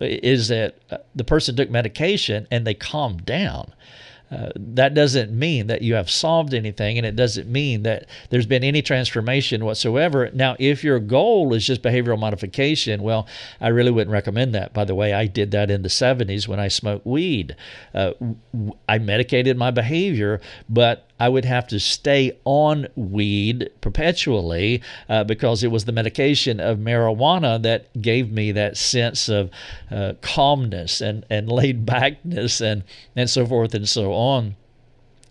[0.01, 3.73] is that uh, the person took medication and they calmed down.
[4.31, 8.47] Uh, that doesn't mean that you have solved anything, and it doesn't mean that there's
[8.47, 10.31] been any transformation whatsoever.
[10.35, 13.29] Now, if your goal is just behavioral modification, well,
[13.61, 14.75] I really wouldn't recommend that.
[14.75, 17.55] By the way, I did that in the 70s when I smoked weed.
[17.95, 18.13] Uh,
[18.89, 25.63] I medicated my behavior, but I would have to stay on weed perpetually uh, because
[25.63, 29.51] it was the medication of marijuana that gave me that sense of
[29.91, 34.57] uh, calmness and, and laid backness and, and so forth and so on.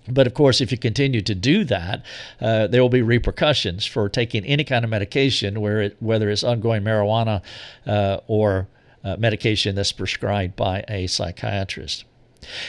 [0.07, 2.05] But of course, if you continue to do that,
[2.39, 6.43] uh, there will be repercussions for taking any kind of medication, where it, whether it's
[6.43, 7.41] ongoing marijuana
[7.87, 8.67] uh, or
[9.03, 12.05] uh, medication that's prescribed by a psychiatrist.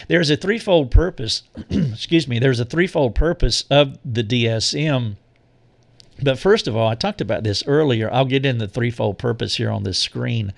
[0.09, 5.17] There's a threefold purpose, excuse me, there's a threefold purpose of the DSM.
[6.23, 8.11] But first of all, I talked about this earlier.
[8.13, 10.53] I'll get in the threefold purpose here on this screen.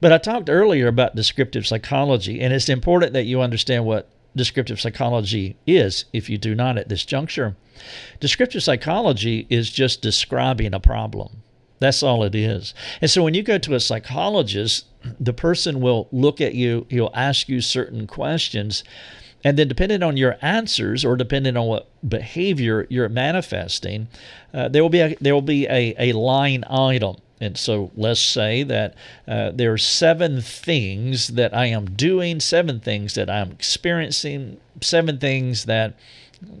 [0.00, 4.80] But I talked earlier about descriptive psychology, and it's important that you understand what descriptive
[4.80, 7.56] psychology is if you do not at this juncture.
[8.18, 11.43] Descriptive psychology is just describing a problem.
[11.84, 12.72] That's all it is.
[13.02, 14.86] And so when you go to a psychologist,
[15.20, 18.84] the person will look at you, he'll ask you certain questions,
[19.44, 24.08] and then depending on your answers or depending on what behavior you're manifesting,
[24.54, 27.16] uh, there will be a, there will be a, a line item.
[27.38, 28.94] And so let's say that
[29.28, 35.18] uh, there are seven things that I am doing, seven things that I'm experiencing, seven
[35.18, 35.98] things that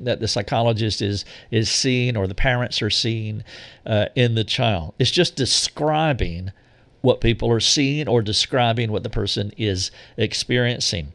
[0.00, 3.42] that the psychologist is is seeing or the parents are seeing
[3.86, 4.94] uh, in the child.
[4.98, 6.52] It's just describing
[7.00, 11.12] what people are seeing or describing what the person is experiencing.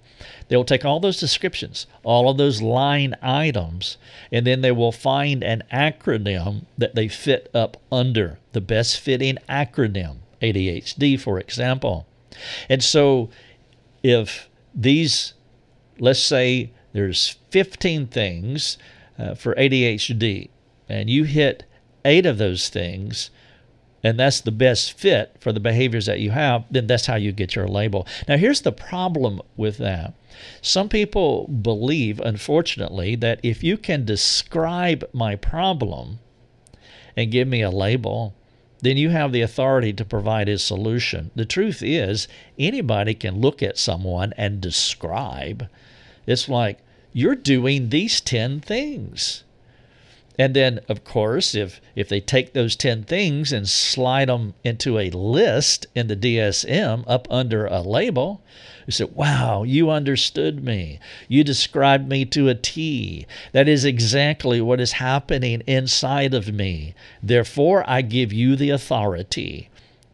[0.48, 3.98] They will take all those descriptions, all of those line items,
[4.32, 9.38] and then they will find an acronym that they fit up under the best fitting
[9.50, 12.06] acronym, ADHD, for example.
[12.70, 13.30] And so
[14.04, 15.34] if these,
[16.00, 18.78] let's say there's 15 things
[19.18, 20.50] uh, for ADHD,
[20.88, 21.66] and you hit
[22.06, 23.30] eight of those things,
[24.04, 27.32] and that's the best fit for the behaviors that you have, then that's how you
[27.32, 28.08] get your label.
[28.28, 30.14] Now, here's the problem with that.
[30.62, 36.20] Some people believe, unfortunately, that if you can describe my problem
[37.18, 38.34] and give me a label,
[38.82, 41.32] then you have the authority to provide a solution.
[41.36, 45.68] The truth is, anybody can look at someone and describe.
[46.26, 46.80] It's like,
[47.14, 49.43] you're doing these 10 things.
[50.38, 54.97] And then, of course, if, if they take those 10 things and slide them into
[54.97, 58.41] a list in the DSM up under a label,
[58.88, 60.99] you say, Wow, you understood me.
[61.28, 63.28] You described me to a T.
[63.51, 66.95] That is exactly what is happening inside of me.
[67.22, 69.70] Therefore, I give you the authority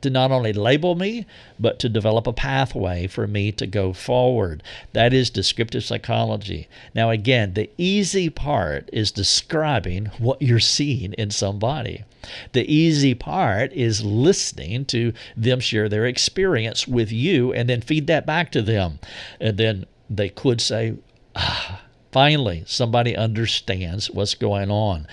[0.06, 1.26] to not only label me,
[1.60, 4.62] but to develop a pathway for me to go forward.
[4.93, 6.68] That is descriptive psychology.
[6.93, 12.03] Now, again, the easy part is describing what you're seeing in somebody.
[12.51, 18.06] The easy part is listening to them share their experience with you and then feed
[18.06, 18.99] that back to them.
[19.41, 20.97] And then they could say,
[21.36, 21.82] ah,
[22.12, 25.08] finally, somebody understands what's going on.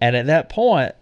[0.00, 0.94] And at that point,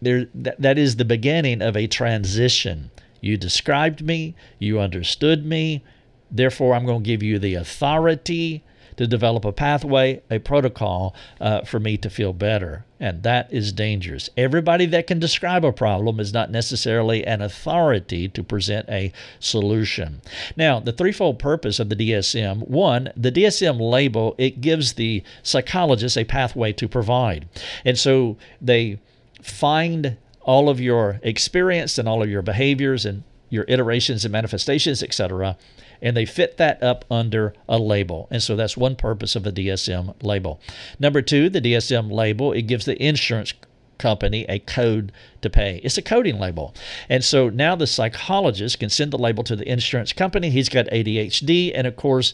[0.00, 2.90] there that, that is the beginning of a transition.
[3.20, 5.82] You described me, you understood me,
[6.30, 8.62] therefore I'm going to give you the authority
[8.98, 12.84] to develop a pathway, a protocol uh, for me to feel better.
[12.98, 14.28] And that is dangerous.
[14.36, 20.20] Everybody that can describe a problem is not necessarily an authority to present a solution.
[20.56, 26.18] Now, the threefold purpose of the DSM one, the DSM label, it gives the psychologist
[26.18, 27.48] a pathway to provide.
[27.84, 28.98] And so they
[29.42, 35.02] find all of your experience and all of your behaviors and your iterations and manifestations,
[35.02, 35.56] etc.,
[36.00, 38.28] and they fit that up under a label.
[38.30, 40.60] And so that's one purpose of the DSM label.
[41.00, 43.52] Number two, the DSM label, it gives the insurance
[43.98, 45.12] company a code
[45.42, 45.80] to pay.
[45.82, 46.74] It's a coding label.
[47.08, 50.50] And so now the psychologist can send the label to the insurance company.
[50.50, 51.72] He's got ADHD.
[51.74, 52.32] And of course,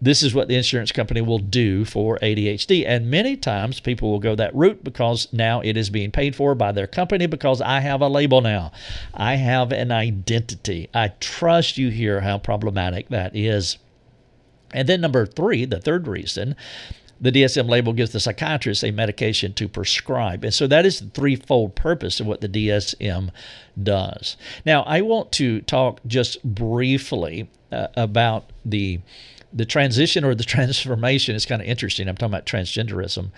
[0.00, 2.84] this is what the insurance company will do for ADHD.
[2.86, 6.54] And many times people will go that route because now it is being paid for
[6.54, 8.72] by their company because I have a label now.
[9.12, 10.88] I have an identity.
[10.94, 13.78] I trust you here how problematic that is.
[14.72, 16.54] And then, number three, the third reason,
[17.20, 20.44] the DSM label gives the psychiatrist a medication to prescribe.
[20.44, 23.30] And so that is the threefold purpose of what the DSM
[23.80, 24.36] does.
[24.64, 29.00] Now, I want to talk just briefly uh, about the
[29.52, 32.08] the transition or the transformation is kind of interesting.
[32.08, 33.30] I'm talking about transgenderism.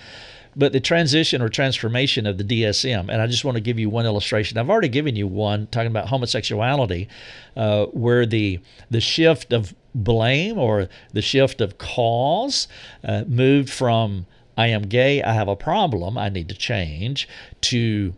[0.54, 3.88] But the transition or transformation of the DSM, and I just want to give you
[3.88, 4.58] one illustration.
[4.58, 7.08] I've already given you one talking about homosexuality,
[7.56, 8.60] uh, where the
[8.90, 12.68] the shift of blame or the shift of cause
[13.02, 17.26] uh, moved from I am gay, I have a problem, I need to change,
[17.62, 18.12] to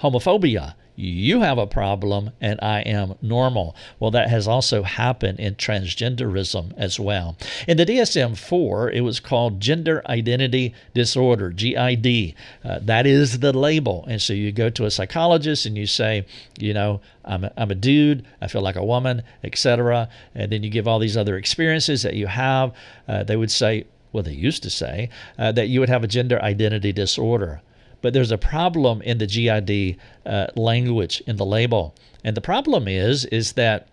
[0.00, 3.74] homophobia you have a problem and I am normal.
[3.98, 7.36] Well, that has also happened in transgenderism as well.
[7.66, 12.34] In the DSM 4, it was called Gender Identity Disorder, GID.
[12.64, 14.04] Uh, that is the label.
[14.08, 16.26] And so you go to a psychologist and you say,
[16.58, 20.08] you know, I'm a, I'm a dude, I feel like a woman, etc.
[20.34, 22.72] And then you give all these other experiences that you have.
[23.08, 26.08] Uh, they would say, well, they used to say uh, that you would have a
[26.08, 27.62] gender identity disorder.
[28.02, 31.94] But there's a problem in the GID uh, language in the label,
[32.24, 33.88] and the problem is is that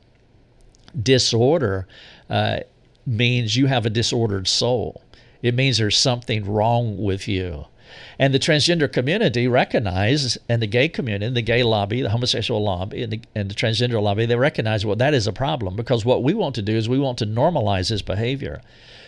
[1.01, 1.87] disorder
[2.29, 2.59] uh,
[3.05, 5.01] means you have a disordered soul.
[5.41, 7.65] It means there's something wrong with you.
[8.19, 13.03] And the transgender community recognizes, and the gay community, the gay lobby, the homosexual lobby,
[13.03, 16.23] and the, and the transgender lobby, they recognize well that is a problem because what
[16.23, 18.61] we want to do is we want to normalize this behavior.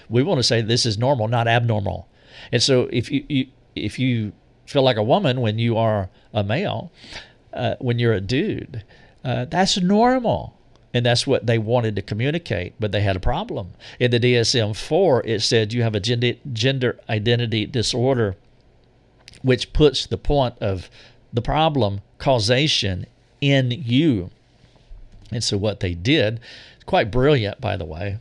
[0.07, 2.07] We want to say this is normal, not abnormal.
[2.51, 4.31] And so if you, you if you
[4.69, 6.91] feel like a woman when you are a male,
[7.53, 8.83] uh, when you're a dude.
[9.25, 10.55] Uh, that's normal.
[10.93, 13.73] And that's what they wanted to communicate, but they had a problem.
[13.99, 18.35] In the DSM 4, it said you have a gender, gender identity disorder,
[19.41, 20.89] which puts the point of
[21.33, 23.07] the problem, causation,
[23.41, 24.29] in you.
[25.31, 26.39] And so what they did,
[26.85, 28.19] quite brilliant, by the way,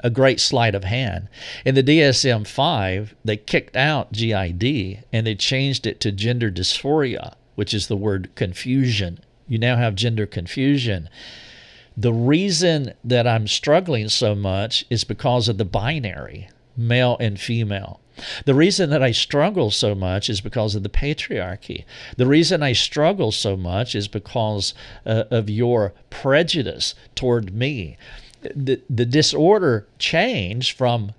[0.00, 1.28] a great sleight of hand.
[1.64, 7.34] In the DSM 5, they kicked out GID and they changed it to gender dysphoria,
[7.54, 9.20] which is the word confusion.
[9.46, 11.08] You now have gender confusion.
[11.96, 18.00] The reason that I'm struggling so much is because of the binary, male and female.
[18.44, 21.84] The reason that I struggle so much is because of the patriarchy.
[22.16, 24.74] The reason I struggle so much is because
[25.06, 27.96] uh, of your prejudice toward me.
[28.40, 31.12] The, the disorder changed from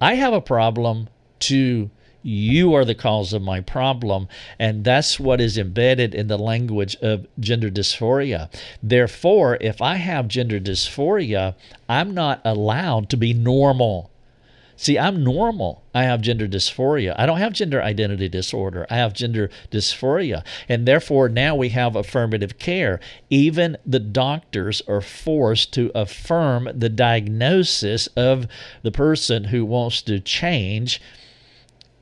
[0.00, 1.08] I have a problem
[1.40, 1.90] to
[2.26, 4.26] you are the cause of my problem.
[4.58, 8.50] And that's what is embedded in the language of gender dysphoria.
[8.82, 11.54] Therefore, if I have gender dysphoria,
[11.88, 14.10] I'm not allowed to be normal.
[14.76, 15.82] See, I'm normal.
[15.94, 17.14] I have gender dysphoria.
[17.18, 18.86] I don't have gender identity disorder.
[18.90, 20.44] I have gender dysphoria.
[20.68, 23.00] And therefore, now we have affirmative care.
[23.30, 28.46] Even the doctors are forced to affirm the diagnosis of
[28.82, 31.00] the person who wants to change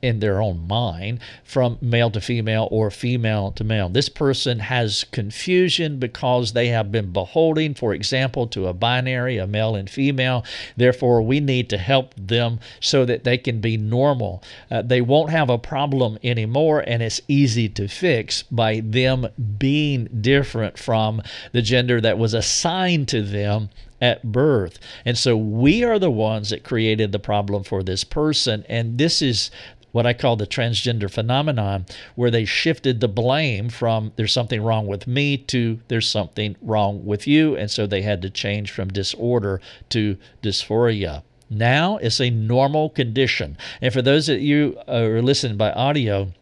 [0.05, 3.89] in their own mind from male to female or female to male.
[3.89, 9.47] This person has confusion because they have been beholding, for example, to a binary, a
[9.47, 10.45] male and female.
[10.77, 14.43] Therefore, we need to help them so that they can be normal.
[14.69, 19.27] Uh, they won't have a problem anymore, and it's easy to fix by them
[19.57, 23.69] being different from the gender that was assigned to them
[24.01, 24.77] at birth.
[25.05, 28.65] And so we are the ones that created the problem for this person.
[28.67, 29.49] And this is
[29.95, 31.85] what I call the transgender phenomenon,
[32.15, 37.05] where they shifted the blame from there's something wrong with me to there's something wrong
[37.05, 37.55] with you.
[37.55, 41.23] And so they had to change from disorder to dysphoria.
[41.49, 43.55] Now it's a normal condition.
[43.81, 46.33] And for those that you who are listening by audio,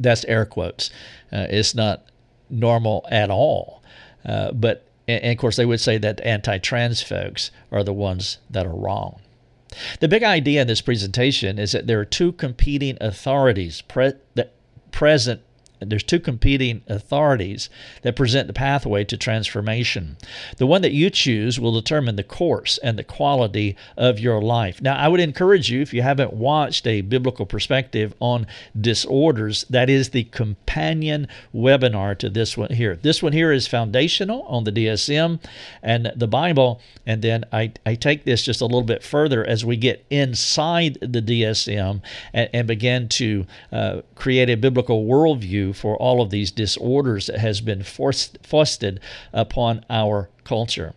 [0.00, 0.90] that's air quotes.
[1.30, 2.10] Uh, it's not
[2.50, 3.80] normal at all.
[4.24, 8.38] Uh, but and of course, they would say that anti trans folks are the ones
[8.50, 9.20] that are wrong.
[10.00, 14.14] The big idea in this presentation is that there are two competing authorities pre-
[14.90, 15.42] present
[15.80, 17.68] there's two competing authorities
[18.02, 20.16] that present the pathway to transformation.
[20.56, 24.80] The one that you choose will determine the course and the quality of your life.
[24.80, 28.46] Now, I would encourage you, if you haven't watched a biblical perspective on
[28.78, 32.96] disorders, that is the companion webinar to this one here.
[32.96, 35.40] This one here is foundational on the DSM
[35.82, 36.80] and the Bible.
[37.04, 40.98] And then I, I take this just a little bit further as we get inside
[41.00, 42.00] the DSM
[42.32, 47.38] and, and begin to uh, create a biblical worldview for all of these disorders that
[47.38, 49.00] has been forced, foisted
[49.32, 50.94] upon our culture.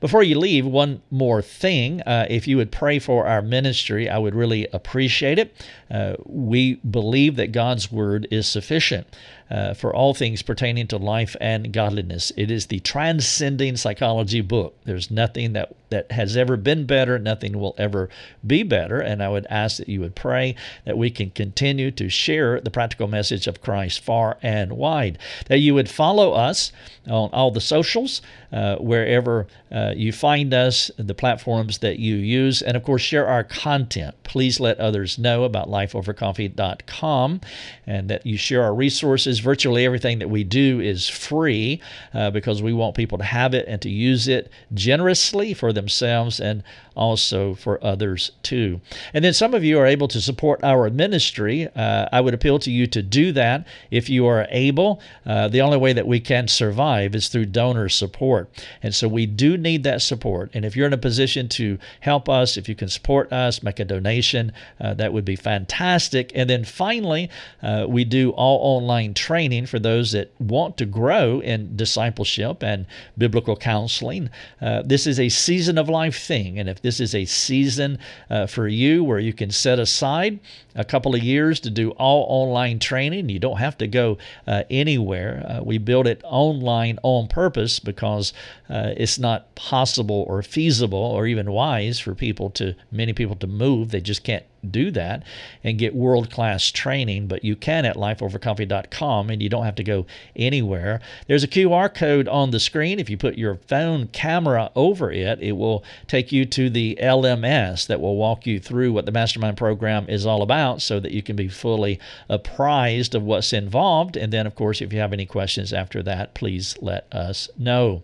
[0.00, 2.00] Before you leave, one more thing.
[2.02, 5.54] Uh, if you would pray for our ministry, I would really appreciate it.
[5.90, 9.06] Uh, we believe that God's word is sufficient.
[9.52, 12.32] Uh, for all things pertaining to life and godliness.
[12.38, 14.74] It is the transcending psychology book.
[14.84, 18.08] There's nothing that, that has ever been better, nothing will ever
[18.46, 18.98] be better.
[18.98, 20.54] And I would ask that you would pray
[20.86, 25.58] that we can continue to share the practical message of Christ far and wide, that
[25.58, 26.72] you would follow us
[27.06, 28.22] on all the socials,
[28.54, 33.26] uh, wherever uh, you find us, the platforms that you use, and of course, share
[33.26, 34.14] our content.
[34.22, 37.40] Please let others know about lifeovercoffee.com
[37.86, 39.38] and that you share our resources.
[39.38, 41.80] Virtually everything that we do is free
[42.12, 46.38] uh, because we want people to have it and to use it generously for themselves
[46.38, 46.62] and
[46.94, 48.80] also for others too.
[49.14, 51.68] And then some of you are able to support our ministry.
[51.74, 55.00] Uh, I would appeal to you to do that if you are able.
[55.24, 58.48] Uh, the only way that we can survive is through donor support.
[58.82, 60.50] And so we do need that support.
[60.54, 63.80] And if you're in a position to help us, if you can support us, make
[63.80, 66.32] a donation, uh, that would be fantastic.
[66.34, 67.30] And then finally,
[67.62, 72.86] uh, we do all online training for those that want to grow in discipleship and
[73.16, 74.30] biblical counseling.
[74.60, 76.58] Uh, this is a season of life thing.
[76.58, 80.38] And if this is a season uh, for you where you can set aside
[80.74, 83.28] a couple of years to do all online training.
[83.28, 85.46] You don't have to go uh, anywhere.
[85.48, 88.32] Uh, we build it online on purpose because
[88.70, 93.46] uh, it's not possible or feasible or even wise for people to many people to
[93.46, 93.90] move.
[93.90, 95.24] They just can't do that
[95.64, 99.82] and get world class training, but you can at lifeovercoffee.com and you don't have to
[99.82, 100.06] go
[100.36, 101.00] anywhere.
[101.26, 103.00] There's a QR code on the screen.
[103.00, 107.88] If you put your phone camera over it, it will take you to the LMS
[107.88, 111.22] that will walk you through what the mastermind program is all about so that you
[111.22, 111.98] can be fully
[112.28, 114.16] apprised of what's involved.
[114.16, 118.02] And then, of course, if you have any questions after that, please let us know.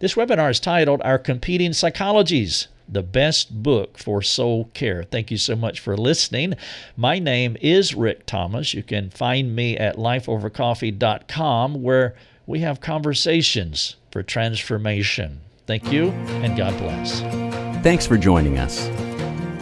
[0.00, 5.02] This webinar is titled Our Competing Psychologies the best book for soul care.
[5.02, 6.54] Thank you so much for listening.
[6.96, 8.74] My name is Rick Thomas.
[8.74, 12.14] You can find me at lifeovercoffee.com where
[12.46, 15.40] we have conversations for transformation.
[15.66, 17.20] Thank you and God bless.
[17.82, 18.88] Thanks for joining us.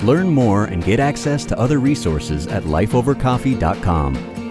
[0.04, 4.43] Learn more and get access to other resources at lifeovercoffee.com.